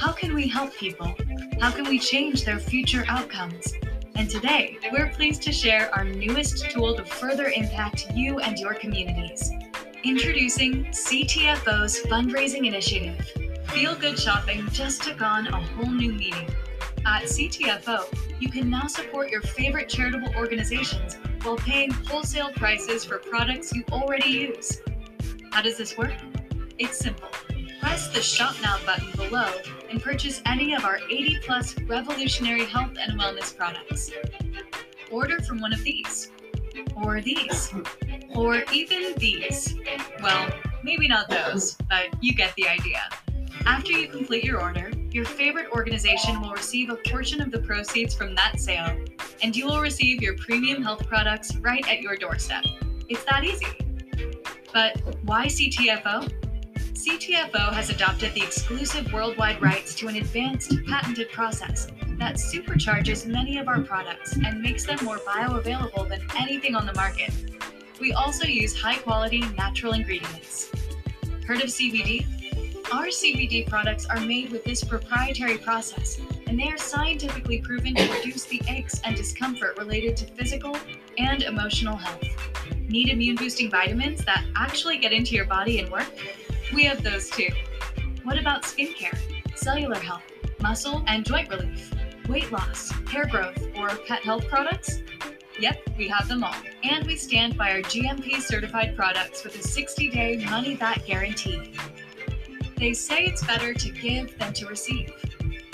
[0.00, 1.14] How can we help people?
[1.60, 3.74] How can we change their future outcomes?
[4.14, 8.72] And today, we're pleased to share our newest tool to further impact you and your
[8.72, 9.52] communities.
[10.02, 13.30] Introducing CTFO's fundraising initiative.
[13.66, 16.48] Feel Good Shopping just took on a whole new meaning.
[17.04, 18.06] At CTFO,
[18.40, 23.84] you can now support your favorite charitable organizations while paying wholesale prices for products you
[23.92, 24.80] already use.
[25.52, 26.14] How does this work?
[26.78, 27.28] It's simple.
[27.82, 29.52] Press the Shop Now button below
[29.90, 34.10] and purchase any of our 80 plus revolutionary health and wellness products.
[35.10, 36.30] Order from one of these,
[37.04, 37.72] or these,
[38.34, 39.74] or even these.
[40.22, 40.50] Well,
[40.84, 43.00] maybe not those, but you get the idea.
[43.66, 48.14] After you complete your order, your favorite organization will receive a portion of the proceeds
[48.14, 48.96] from that sale,
[49.42, 52.64] and you will receive your premium health products right at your doorstep.
[53.08, 53.66] It's that easy.
[54.72, 56.32] But why CTFO?
[56.92, 61.86] CTFO has adopted the exclusive worldwide rights to an advanced patented process
[62.18, 66.94] that supercharges many of our products and makes them more bioavailable than anything on the
[66.94, 67.32] market.
[68.00, 70.70] We also use high quality natural ingredients.
[71.46, 72.26] Heard of CBD?
[72.92, 78.12] Our CBD products are made with this proprietary process, and they are scientifically proven to
[78.12, 80.76] reduce the aches and discomfort related to physical
[81.18, 82.24] and emotional health.
[82.88, 86.12] Need immune boosting vitamins that actually get into your body and work?
[86.72, 87.48] We have those too.
[88.22, 89.18] What about skincare,
[89.56, 90.22] cellular health,
[90.60, 91.92] muscle and joint relief,
[92.28, 95.02] weight loss, hair growth, or pet health products?
[95.58, 96.54] Yep, we have them all.
[96.84, 101.72] And we stand by our GMP certified products with a 60 day money back guarantee.
[102.76, 105.12] They say it's better to give than to receive.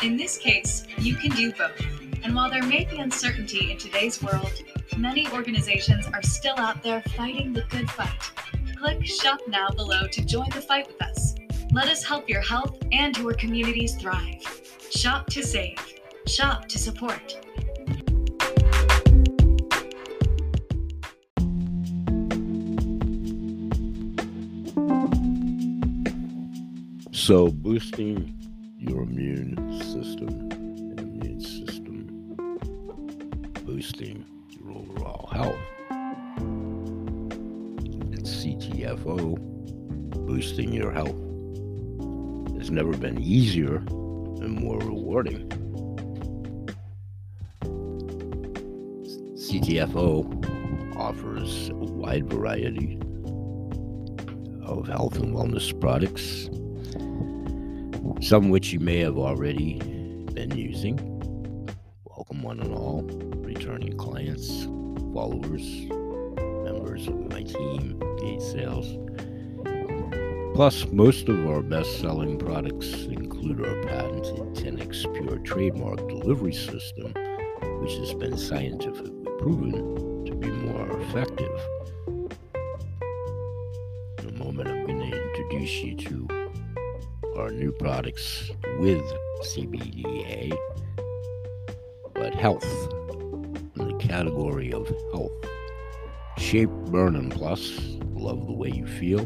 [0.03, 1.79] In this case, you can do both.
[2.25, 4.53] And while there may be uncertainty in today's world,
[4.97, 8.33] many organizations are still out there fighting the good fight.
[8.77, 11.35] Click Shop Now below to join the fight with us.
[11.73, 14.43] Let us help your health and your communities thrive.
[14.91, 15.79] Shop to save.
[16.27, 17.39] Shop to support.
[27.13, 28.35] So, boosting
[28.79, 31.87] your immune system and immune system
[33.67, 35.76] boosting your overall health.
[38.87, 39.37] CTFO
[40.27, 41.17] boosting your health.
[42.57, 45.49] It's never been easier and more rewarding.
[49.35, 52.99] CTFO offers a wide variety
[54.65, 56.49] of health and wellness products
[58.23, 59.79] some which you may have already
[60.33, 60.97] been using.
[62.05, 64.65] Welcome, one and all, returning clients,
[65.13, 65.63] followers,
[66.65, 68.01] members of my team,
[68.41, 68.99] Sales.
[70.55, 77.13] Plus, most of our best selling products include our patented 10x Pure trademark delivery system,
[77.81, 81.61] which has been scientifically proven to be more effective.
[84.19, 86.29] In a moment, I'm going to introduce you to
[87.37, 89.03] our new products with
[89.43, 90.57] CBDA,
[92.15, 92.65] but health
[93.77, 95.33] in the category of health.
[96.39, 97.96] Shape Burning Plus,
[98.27, 99.25] love the way you feel.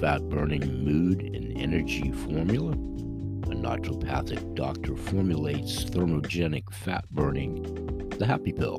[0.00, 2.72] Fat burning mood and energy formula.
[2.72, 8.78] A naturopathic doctor formulates thermogenic fat burning, the happy pill.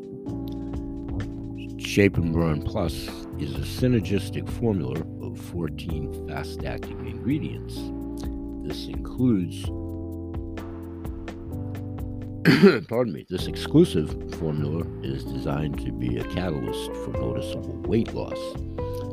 [1.78, 7.78] Shape and Burn Plus is a synergistic formula of 14 fast acting ingredients
[8.64, 9.64] this includes,
[12.88, 18.40] pardon me, this exclusive formula is designed to be a catalyst for noticeable weight loss,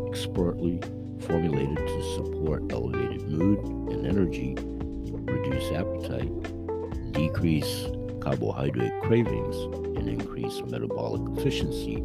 [0.09, 0.81] expertly
[1.21, 3.59] formulated to support elevated mood
[3.93, 7.87] and energy, reduce appetite, decrease
[8.21, 9.57] carbohydrate cravings,
[9.99, 11.97] and increase metabolic efficiency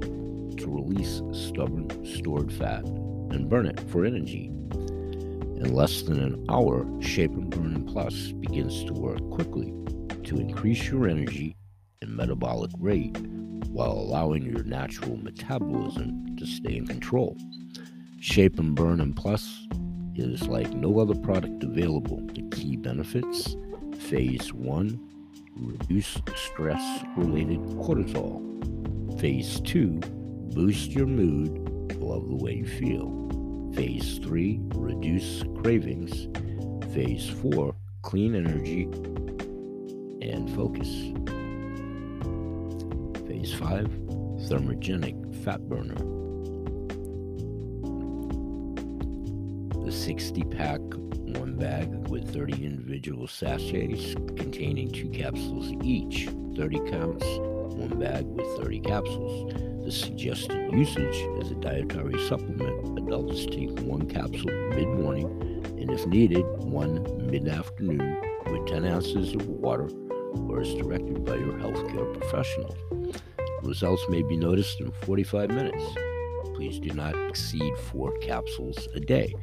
[0.57, 4.45] to release stubborn stored fat and burn it for energy.
[4.45, 9.73] In less than an hour, Shape and Burn Plus begins to work quickly
[10.23, 11.55] to increase your energy
[12.01, 13.17] and metabolic rate
[13.75, 17.37] while allowing your natural metabolism to stay in control.
[18.21, 19.67] Shape and Burn and Plus
[20.15, 22.25] is like no other product available.
[22.33, 23.57] The key benefits
[23.99, 24.97] Phase 1
[25.57, 28.39] reduce stress related cortisol.
[29.19, 29.99] Phase 2
[30.53, 33.11] boost your mood, love the way you feel.
[33.75, 36.29] Phase 3 Reduce cravings.
[36.93, 38.83] Phase 4 Clean energy
[40.21, 40.87] and focus.
[43.55, 43.87] Phase 5
[44.49, 45.95] Thermogenic fat burner.
[49.85, 50.81] The 60 pack,
[51.39, 56.27] one bag with 30 individual sachets containing two capsules each,
[56.57, 57.25] 30 counts,
[57.75, 59.53] one bag with 30 capsules.
[59.85, 65.27] The suggested usage as a dietary supplement adults take one capsule mid morning
[65.79, 68.17] and, if needed, one mid afternoon
[68.51, 69.89] with 10 ounces of water
[70.49, 72.75] or as directed by your healthcare professional.
[73.65, 75.83] Results may be noticed in 45 minutes.
[76.53, 79.33] Please do not exceed four capsules a day.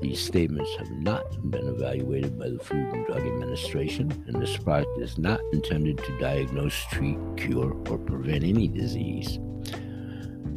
[0.00, 4.98] These statements have not been evaluated by the Food and Drug Administration, and this product
[5.00, 9.38] is not intended to diagnose, treat, cure, or prevent any disease.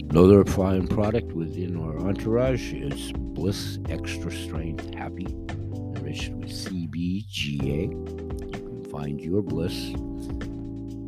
[0.09, 7.91] Another fine product within our entourage is Bliss Extra Strength Happy, enriched with CBGA.
[7.91, 9.91] You can find your bliss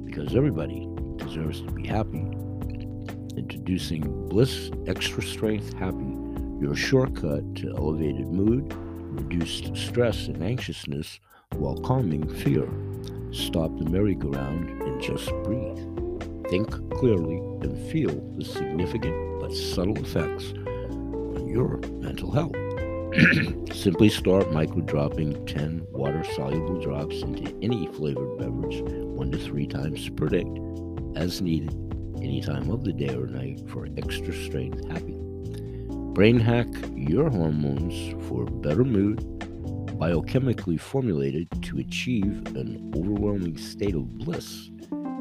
[0.06, 0.91] because everybody
[1.32, 2.28] deserves to be happy.
[3.38, 6.18] Introducing Bliss Extra Strength Happy
[6.60, 11.20] your shortcut to elevated mood, reduced stress and anxiousness
[11.56, 12.70] while calming fear.
[13.32, 15.80] Stop the merry-go-round and just breathe.
[16.50, 22.56] Think clearly and feel the significant but subtle effects on your mental health.
[23.76, 29.66] Simply start micro dropping 10 water soluble drops into any flavored beverage one to three
[29.66, 30.46] times per day
[31.16, 31.74] as needed,
[32.18, 35.18] any time of the day or night for extra strength happy.
[36.14, 39.20] Brain hack your hormones for better mood,
[39.98, 44.70] biochemically formulated to achieve an overwhelming state of bliss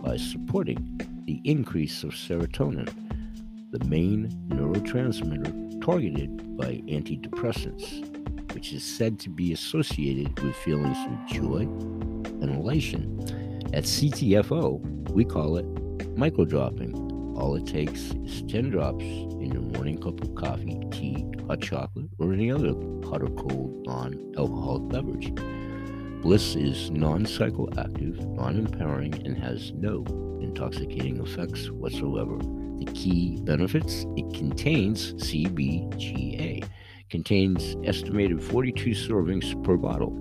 [0.02, 2.88] by supporting the increase of serotonin,
[3.70, 8.04] the main neurotransmitter targeted by antidepressants,
[8.54, 11.60] which is said to be associated with feelings of joy
[12.42, 13.18] and elation.
[13.72, 15.64] At CTFO, we call it
[16.18, 16.92] micro dropping.
[17.36, 22.08] All it takes is 10 drops in your morning cup of coffee, tea, hot chocolate,
[22.18, 22.74] or any other
[23.08, 25.32] hot or cold non alcoholic beverage.
[26.20, 30.04] Bliss is non psychoactive, non empowering, and has no
[30.42, 32.38] intoxicating effects whatsoever.
[32.38, 36.68] The key benefits it contains CBGA,
[37.08, 40.12] contains estimated 42 servings per bottle,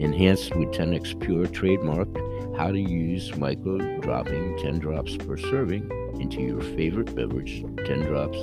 [0.00, 5.90] enhanced with 10x Pure trademarked how to use micro dropping 10 drops per serving
[6.20, 8.36] into your favorite beverage, 10 drops,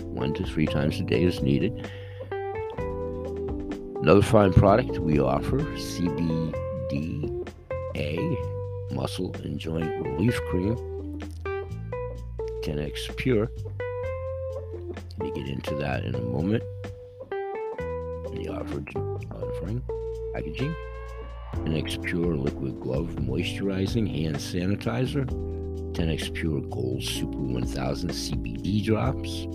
[0.00, 1.88] one to three times a day as needed.
[4.02, 6.52] Another fine product we offer CBDA
[8.90, 10.74] Muscle and Joint Relief Cream,
[12.64, 13.48] 10x Pure.
[15.18, 16.64] Me get into that in a moment.
[17.30, 19.80] The offered uh, offering
[20.34, 20.74] packaging.
[21.54, 25.26] 10x Pure Liquid Glove Moisturizing Hand Sanitizer.
[25.92, 29.46] 10x Pure Gold Super 1000 CBD drops,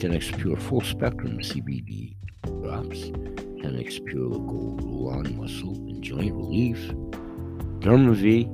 [0.00, 2.14] 10x Pure Full Spectrum CBD
[2.62, 3.10] drops,
[3.60, 6.78] 10x Pure Gold Roll On Muscle and Joint Relief,
[7.80, 8.52] DermaV,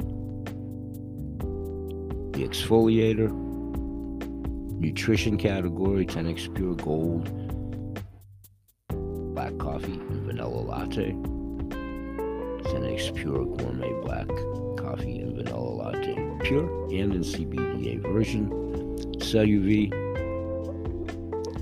[2.32, 3.30] the exfoliator,
[4.80, 7.24] nutrition category 10x Pure Gold,
[9.34, 11.14] black coffee and vanilla latte,
[12.74, 14.26] 10x Pure Gourmet Black
[14.76, 16.14] coffee and vanilla latte.
[16.42, 18.50] Pure and in CBDA version.
[19.18, 19.90] CelluV,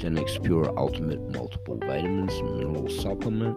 [0.01, 3.57] 10x Pure Ultimate Multiple Vitamins Mineral Supplement,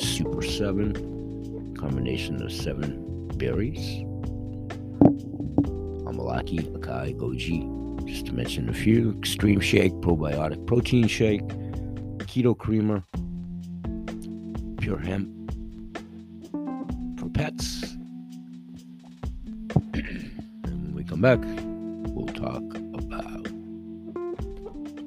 [0.00, 4.02] Super 7, combination of 7 berries,
[6.04, 11.46] Amalaki, Acai, Goji, just to mention a few, Extreme Shake, Probiotic Protein Shake,
[12.26, 13.04] Keto Creamer,
[14.80, 15.37] Pure Hemp
[17.38, 17.54] for
[20.92, 21.38] we come back,
[22.12, 22.62] we'll talk
[22.94, 23.46] about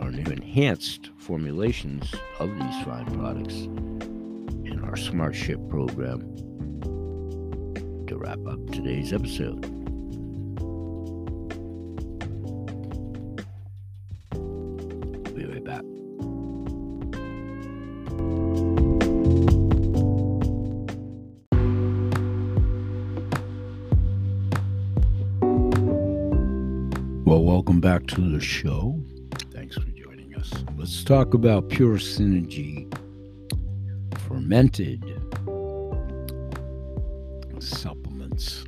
[0.01, 3.55] our new enhanced formulations of these fine products
[4.65, 6.21] in our Smart Ship program
[8.07, 9.70] to wrap up today's episode.
[27.81, 29.01] Back to the show.
[29.51, 30.53] Thanks for joining us.
[30.77, 32.87] Let's talk about Pure Synergy
[34.27, 35.03] fermented
[37.59, 38.63] supplements.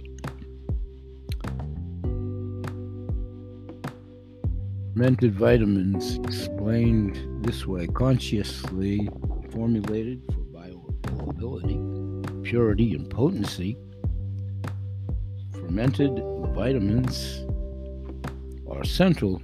[4.94, 9.08] Fermented vitamins explained this way consciously
[9.52, 13.78] formulated for bioavailability, purity, and potency.
[15.52, 16.20] Fermented
[16.56, 17.43] vitamins
[18.84, 19.42] are central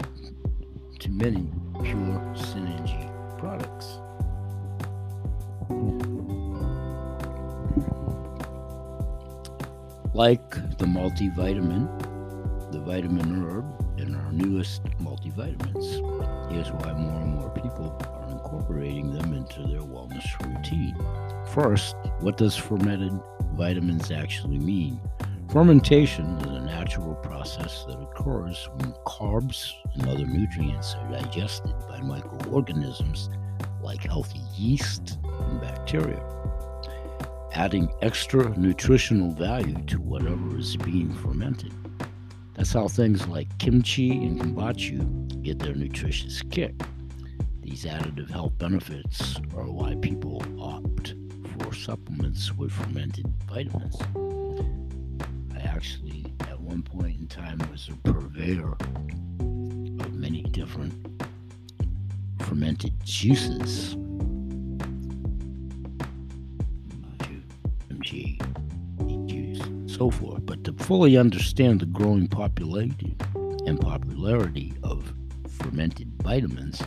[0.99, 1.47] to many
[1.81, 3.99] pure synergy products.
[10.13, 11.87] Like the multivitamin,
[12.73, 13.65] the vitamin herb,
[13.97, 16.51] and our newest multivitamins.
[16.51, 20.97] Here's why more and more people are incorporating them into their wellness routine.
[21.53, 23.17] First, what does fermented
[23.53, 24.99] vitamins actually mean?
[25.51, 31.99] Fermentation is a natural process that occurs when carbs and other nutrients are digested by
[32.01, 33.29] microorganisms
[33.81, 36.23] like healthy yeast and bacteria
[37.53, 41.73] adding extra nutritional value to whatever is being fermented.
[42.53, 46.73] That's how things like kimchi and kombucha get their nutritious kick.
[47.61, 51.15] These additive health benefits are why people opt
[51.57, 53.97] for supplements with fermented vitamins.
[55.79, 60.93] Actually, at one point in time, was a purveyor of many different
[62.41, 63.95] fermented juices
[67.89, 68.37] MG,
[69.29, 70.45] juice, so forth.
[70.45, 73.15] But to fully understand the growing popularity
[73.65, 75.13] and popularity of
[75.47, 76.81] fermented vitamins,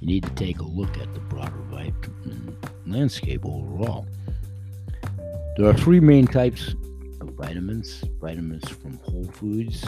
[0.00, 4.08] you need to take a look at the broader vitamin landscape overall.
[5.56, 6.74] There are three main types
[7.42, 9.84] vitamins vitamins from whole foods,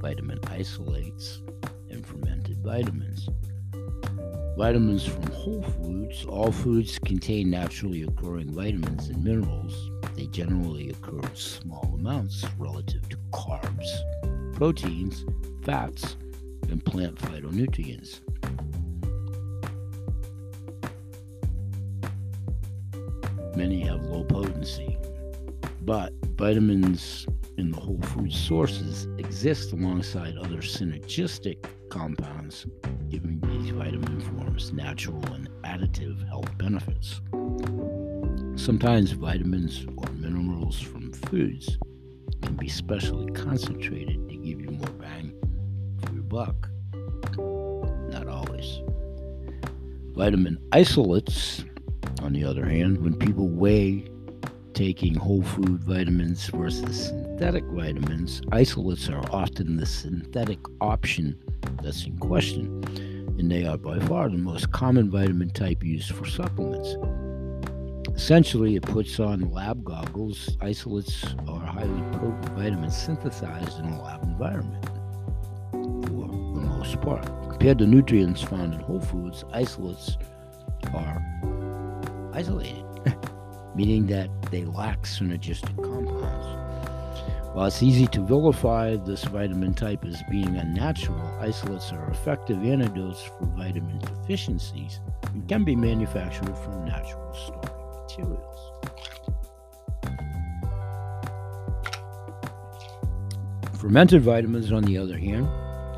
[0.00, 1.40] vitamin isolates,
[1.88, 3.28] and fermented vitamins.
[4.58, 6.24] Vitamins from whole foods.
[6.24, 9.90] All foods contain naturally occurring vitamins and minerals.
[10.16, 13.88] They generally occur in small amounts relative to carbs,
[14.56, 15.24] proteins,
[15.62, 16.16] fats,
[16.68, 18.20] and plant phytonutrients.
[23.56, 24.98] Many have low potency,
[25.82, 27.26] but vitamins
[27.58, 32.66] in the whole food sources exist alongside other synergistic compounds,
[33.08, 37.20] giving these vitamin forms natural and additive health benefits.
[38.56, 41.78] Sometimes vitamins or minerals from foods
[42.42, 45.34] can be specially concentrated to give you more bang
[46.02, 46.68] for your buck.
[48.10, 48.80] Not always.
[50.14, 51.64] Vitamin isolates,
[52.22, 54.06] on the other hand, when people weigh
[54.74, 61.38] taking whole food vitamins versus synthetic vitamins, isolates are often the synthetic option
[61.82, 62.82] that's in question,
[63.38, 66.96] and they are by far the most common vitamin type used for supplements.
[68.14, 70.56] Essentially, it puts on lab goggles.
[70.60, 74.84] Isolates are highly potent vitamins synthesized in a lab environment
[76.06, 77.24] for the most part.
[77.48, 80.18] Compared to nutrients found in whole foods, isolates
[80.94, 81.22] are
[82.34, 82.84] isolated,
[83.74, 84.12] meaning mm-hmm.
[84.12, 86.58] that they lack synergistic compounds.
[87.52, 93.22] While it's easy to vilify this vitamin type as being unnatural, isolates are effective antidotes
[93.22, 95.00] for vitamin deficiencies
[95.34, 98.72] and can be manufactured from natural starting materials.
[103.78, 105.46] Fermented vitamins, on the other hand,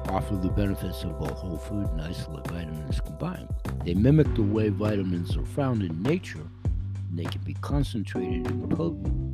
[0.09, 3.49] offer the benefits of both whole food and isolate vitamins combined.
[3.85, 6.47] They mimic the way vitamins are found in nature,
[7.19, 9.25] they can be concentrated and potent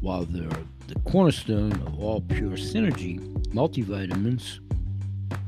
[0.00, 0.48] while they're
[0.86, 4.58] the cornerstone of all pure synergy, multivitamins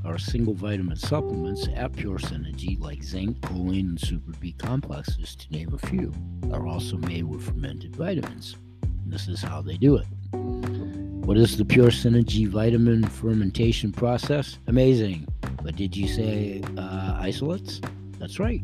[0.04, 5.50] are single vitamin supplements at Pure Synergy, like zinc, choline, and super B complexes, to
[5.52, 6.12] name a few,
[6.52, 8.56] are also made with fermented vitamins.
[8.82, 10.06] And this is how they do it.
[10.32, 14.58] What is the Pure Synergy vitamin fermentation process?
[14.66, 15.26] Amazing.
[15.62, 17.80] But did you say uh, isolates?
[18.18, 18.62] That's right.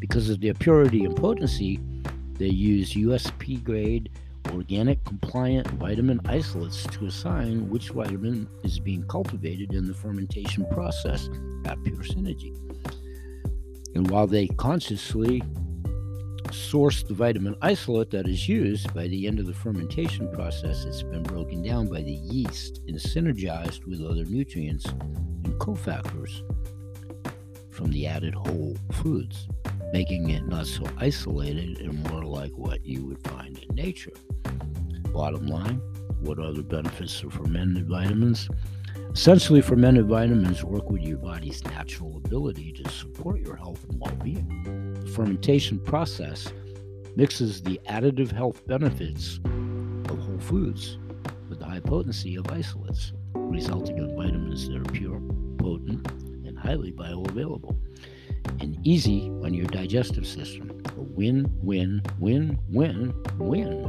[0.00, 1.80] Because of their purity and potency,
[2.38, 4.10] they use USP grade
[4.50, 11.28] organic compliant vitamin isolates to assign which vitamin is being cultivated in the fermentation process
[11.64, 12.54] at Pure Synergy.
[13.94, 15.42] And while they consciously
[16.52, 21.02] source the vitamin isolate that is used, by the end of the fermentation process, it's
[21.02, 26.42] been broken down by the yeast and synergized with other nutrients and cofactors
[27.70, 29.48] from the added whole foods,
[29.94, 34.10] making it not so isolated and more like what you would find in nature.
[35.12, 35.80] Bottom line,
[36.18, 38.48] what are the benefits of fermented vitamins?
[39.12, 44.16] Essentially, fermented vitamins work with your body's natural ability to support your health and well
[44.16, 44.96] being.
[45.00, 46.52] The fermentation process
[47.14, 49.38] mixes the additive health benefits
[50.08, 50.98] of whole foods
[51.48, 55.20] with the high potency of isolates, resulting in vitamins that are pure,
[55.56, 56.10] potent,
[56.44, 57.76] and highly bioavailable
[58.60, 60.82] and easy on your digestive system.
[60.96, 63.84] A win, win, win, win, win.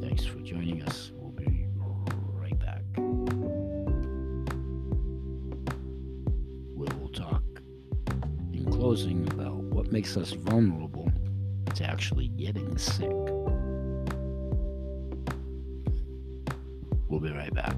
[0.00, 1.12] Thanks for joining us.
[1.14, 1.66] We'll be
[2.32, 2.82] right back.
[6.74, 7.42] We will talk
[8.52, 11.10] in closing about what makes us vulnerable
[11.74, 13.10] to actually getting sick.
[17.08, 17.76] We'll be right back.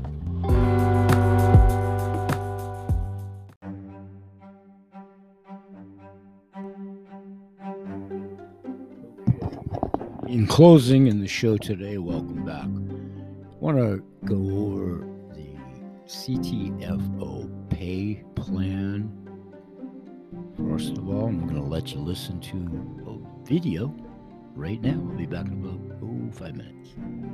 [10.59, 12.65] Closing in the show today, welcome back.
[12.65, 15.55] I want to go over the
[16.09, 19.09] CTFO pay plan.
[20.57, 22.57] First of all, I'm going to let you listen to
[23.07, 23.95] a video
[24.57, 24.99] right now.
[24.99, 26.89] We'll be back in about oh, five minutes.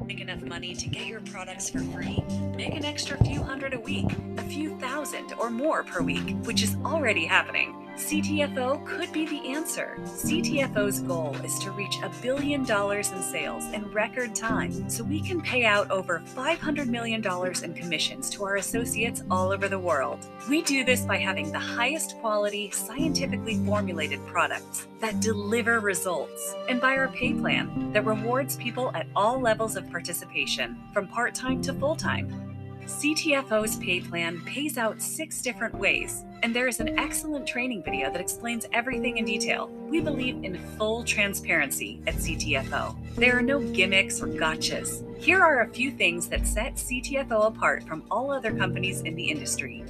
[0.06, 2.22] Make enough money to get your products for free.
[2.54, 6.62] Make an extra few hundred a week, a few thousand or more per week, which
[6.62, 7.83] is already happening.
[7.96, 9.96] CTFO could be the answer.
[10.00, 15.20] CTFO's goal is to reach a billion dollars in sales in record time so we
[15.20, 17.24] can pay out over $500 million
[17.62, 20.26] in commissions to our associates all over the world.
[20.50, 26.80] We do this by having the highest quality, scientifically formulated products that deliver results and
[26.80, 31.62] by our pay plan that rewards people at all levels of participation, from part time
[31.62, 32.43] to full time.
[32.86, 38.10] CTFO's pay plan pays out six different ways, and there is an excellent training video
[38.10, 39.68] that explains everything in detail.
[39.88, 42.94] We believe in full transparency at CTFO.
[43.16, 45.02] There are no gimmicks or gotchas.
[45.18, 49.24] Here are a few things that set CTFO apart from all other companies in the
[49.24, 49.82] industry.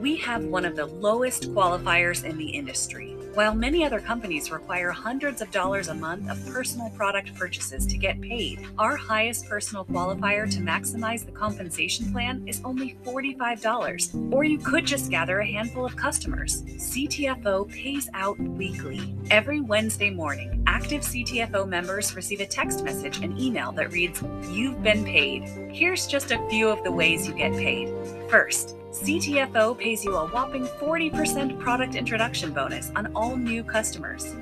[0.00, 3.16] We have one of the lowest qualifiers in the industry.
[3.34, 7.96] While many other companies require hundreds of dollars a month of personal product purchases to
[7.96, 14.34] get paid, our highest personal qualifier to maximize the compensation plan is only $45.
[14.34, 16.62] Or you could just gather a handful of customers.
[16.62, 19.14] CTFO pays out weekly.
[19.30, 24.82] Every Wednesday morning, active CTFO members receive a text message and email that reads, You've
[24.82, 25.44] been paid.
[25.72, 27.88] Here's just a few of the ways you get paid.
[28.28, 34.36] First, CTFO pays you a whopping 40% product introduction bonus on all new customers.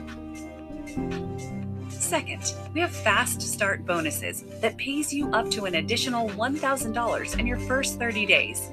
[1.89, 7.47] Second, we have fast start bonuses that pays you up to an additional $1,000 in
[7.47, 8.73] your first 30 days.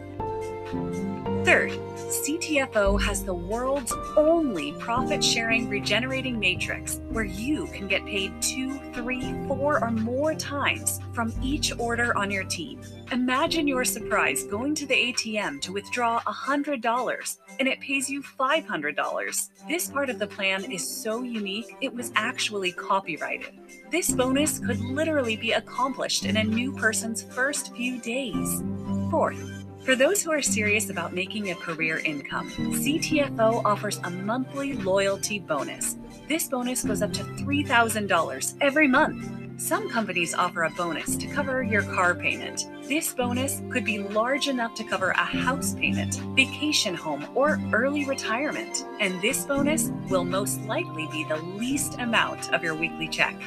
[1.48, 8.34] Third, CTFO has the world's only profit sharing regenerating matrix where you can get paid
[8.42, 12.82] two, three, four, or more times from each order on your team.
[13.14, 19.50] Imagine your surprise going to the ATM to withdraw $100 and it pays you $500.
[19.70, 23.58] This part of the plan is so unique, it was actually copyrighted.
[23.90, 28.64] This bonus could literally be accomplished in a new person's first few days.
[29.10, 29.57] Fourth,
[29.88, 35.40] for those who are serious about making a career income, CTFO offers a monthly loyalty
[35.40, 35.96] bonus.
[36.28, 39.32] This bonus goes up to $3,000 every month.
[39.56, 42.68] Some companies offer a bonus to cover your car payment.
[42.84, 48.04] This bonus could be large enough to cover a house payment, vacation home, or early
[48.04, 48.86] retirement.
[49.00, 53.42] And this bonus will most likely be the least amount of your weekly check.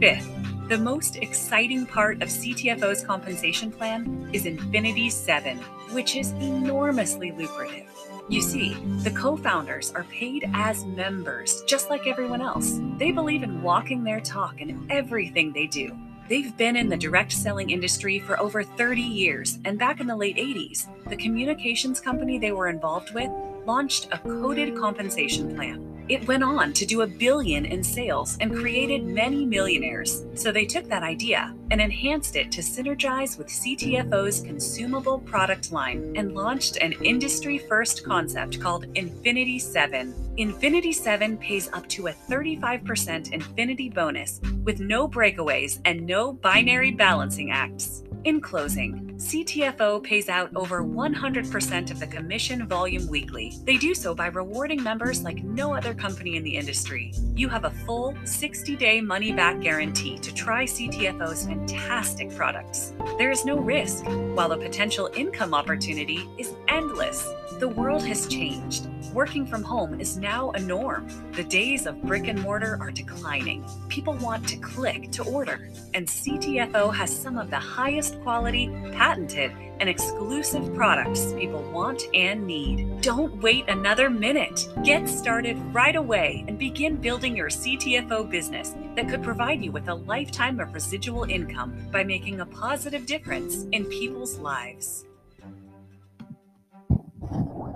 [0.00, 0.28] Fifth,
[0.68, 5.60] the most exciting part of CTFO's compensation plan is Infinity 7,
[5.92, 7.86] which is enormously lucrative.
[8.28, 12.80] You see, the co founders are paid as members, just like everyone else.
[12.98, 15.96] They believe in walking their talk in everything they do.
[16.28, 20.16] They've been in the direct selling industry for over 30 years, and back in the
[20.16, 23.30] late 80s, the communications company they were involved with
[23.64, 25.95] launched a coded compensation plan.
[26.08, 30.24] It went on to do a billion in sales and created many millionaires.
[30.34, 36.12] So they took that idea and enhanced it to synergize with CTFO's consumable product line
[36.16, 40.14] and launched an industry first concept called Infinity 7.
[40.36, 46.92] Infinity 7 pays up to a 35% Infinity bonus with no breakaways and no binary
[46.92, 48.04] balancing acts.
[48.26, 53.56] In closing, CTFO pays out over 100% of the commission volume weekly.
[53.62, 57.12] They do so by rewarding members like no other company in the industry.
[57.36, 62.94] You have a full 60 day money back guarantee to try CTFO's fantastic products.
[63.16, 64.04] There is no risk,
[64.34, 67.32] while the potential income opportunity is endless.
[67.60, 68.88] The world has changed.
[69.14, 71.08] Working from home is now a norm.
[71.32, 73.64] The days of brick and mortar are declining.
[73.88, 79.52] People want to click to order, and CTFO has some of the highest quality, patented,
[79.80, 83.00] and exclusive products people want and need.
[83.00, 84.68] Don't wait another minute.
[84.82, 89.88] Get started right away and begin building your CTFO business that could provide you with
[89.88, 95.04] a lifetime of residual income by making a positive difference in people's lives.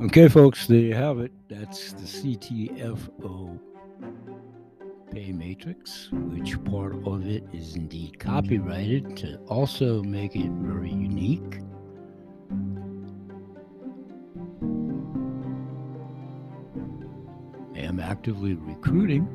[0.02, 1.32] Okay, folks, there you have it.
[1.48, 3.58] That's the CTFO
[5.10, 11.60] pay matrix, which part of it is indeed copyrighted to also make it very unique.
[17.74, 19.26] I am actively recruiting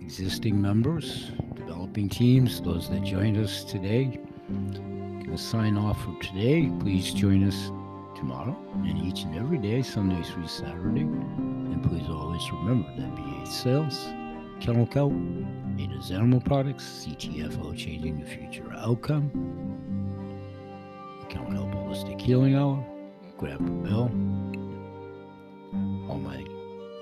[0.00, 4.20] existing members, developing teams, those that joined us today.
[4.48, 6.70] Gonna sign off for today.
[6.80, 7.70] Please join us
[8.14, 11.00] tomorrow and each and every day, Sunday through Saturday.
[11.00, 14.06] And please always remember that BA Sales,
[14.60, 15.12] Kennel Kelp,
[15.78, 19.30] Ada's Animal Products, CTFO Changing the Future Outcome,
[21.28, 22.84] Kennel Kelp Holistic Healing Hour,
[23.36, 24.10] Grandpa Bill,
[26.08, 26.44] all my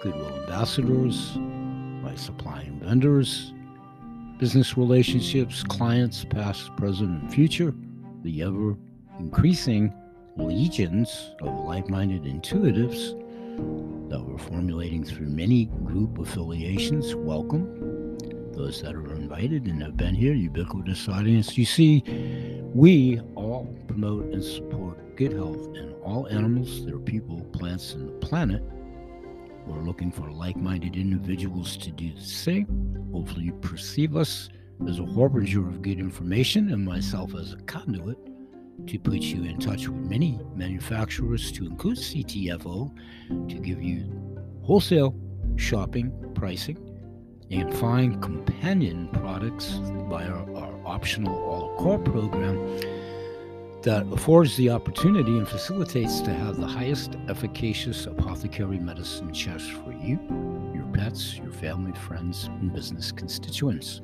[0.02, 3.52] Goodwill ambassadors, my supplying vendors,
[4.38, 7.72] business relationships, clients, past, present, and future,
[8.22, 8.76] the ever
[9.20, 9.94] increasing
[10.36, 13.21] legions of like minded intuitives
[13.56, 17.14] that we're formulating through many group affiliations.
[17.14, 18.18] Welcome.
[18.52, 21.56] Those that are invited and have been here, ubiquitous audience.
[21.56, 22.02] You see,
[22.74, 28.26] we all promote and support good health in all animals, their people, plants, and the
[28.26, 28.62] planet.
[29.66, 33.10] We're looking for like minded individuals to do the same.
[33.12, 34.48] Hopefully, you perceive us
[34.88, 38.18] as a harbinger of good information and myself as a conduit
[38.86, 42.90] to put you in touch with many manufacturers to include CTFO
[43.48, 44.10] to give you
[44.62, 45.14] wholesale
[45.56, 46.78] shopping pricing
[47.50, 52.56] and find companion products via our, our optional all core program
[53.82, 59.92] that affords the opportunity and facilitates to have the highest efficacious apothecary medicine chest for
[59.92, 60.20] you,
[60.72, 64.00] your pets, your family, friends, and business constituents.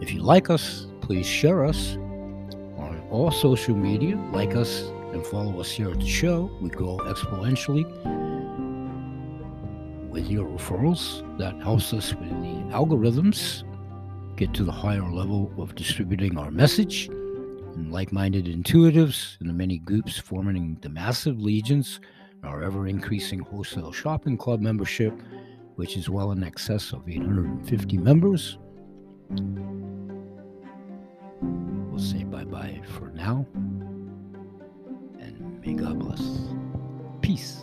[0.00, 1.96] If you like us, please share us
[3.10, 4.82] all social media, like us
[5.12, 6.50] and follow us here at the show.
[6.60, 7.84] We grow exponentially
[10.10, 11.22] with your referrals.
[11.38, 13.64] That helps us with the algorithms
[14.36, 17.08] get to the higher level of distributing our message.
[17.08, 22.00] And like minded intuitives and the many groups forming the massive legions,
[22.42, 25.12] our ever increasing wholesale shopping club membership,
[25.76, 28.58] which is well in excess of 850 members
[31.94, 33.46] will say bye bye for now.
[35.20, 36.48] And may God bless.
[37.22, 37.60] Peace.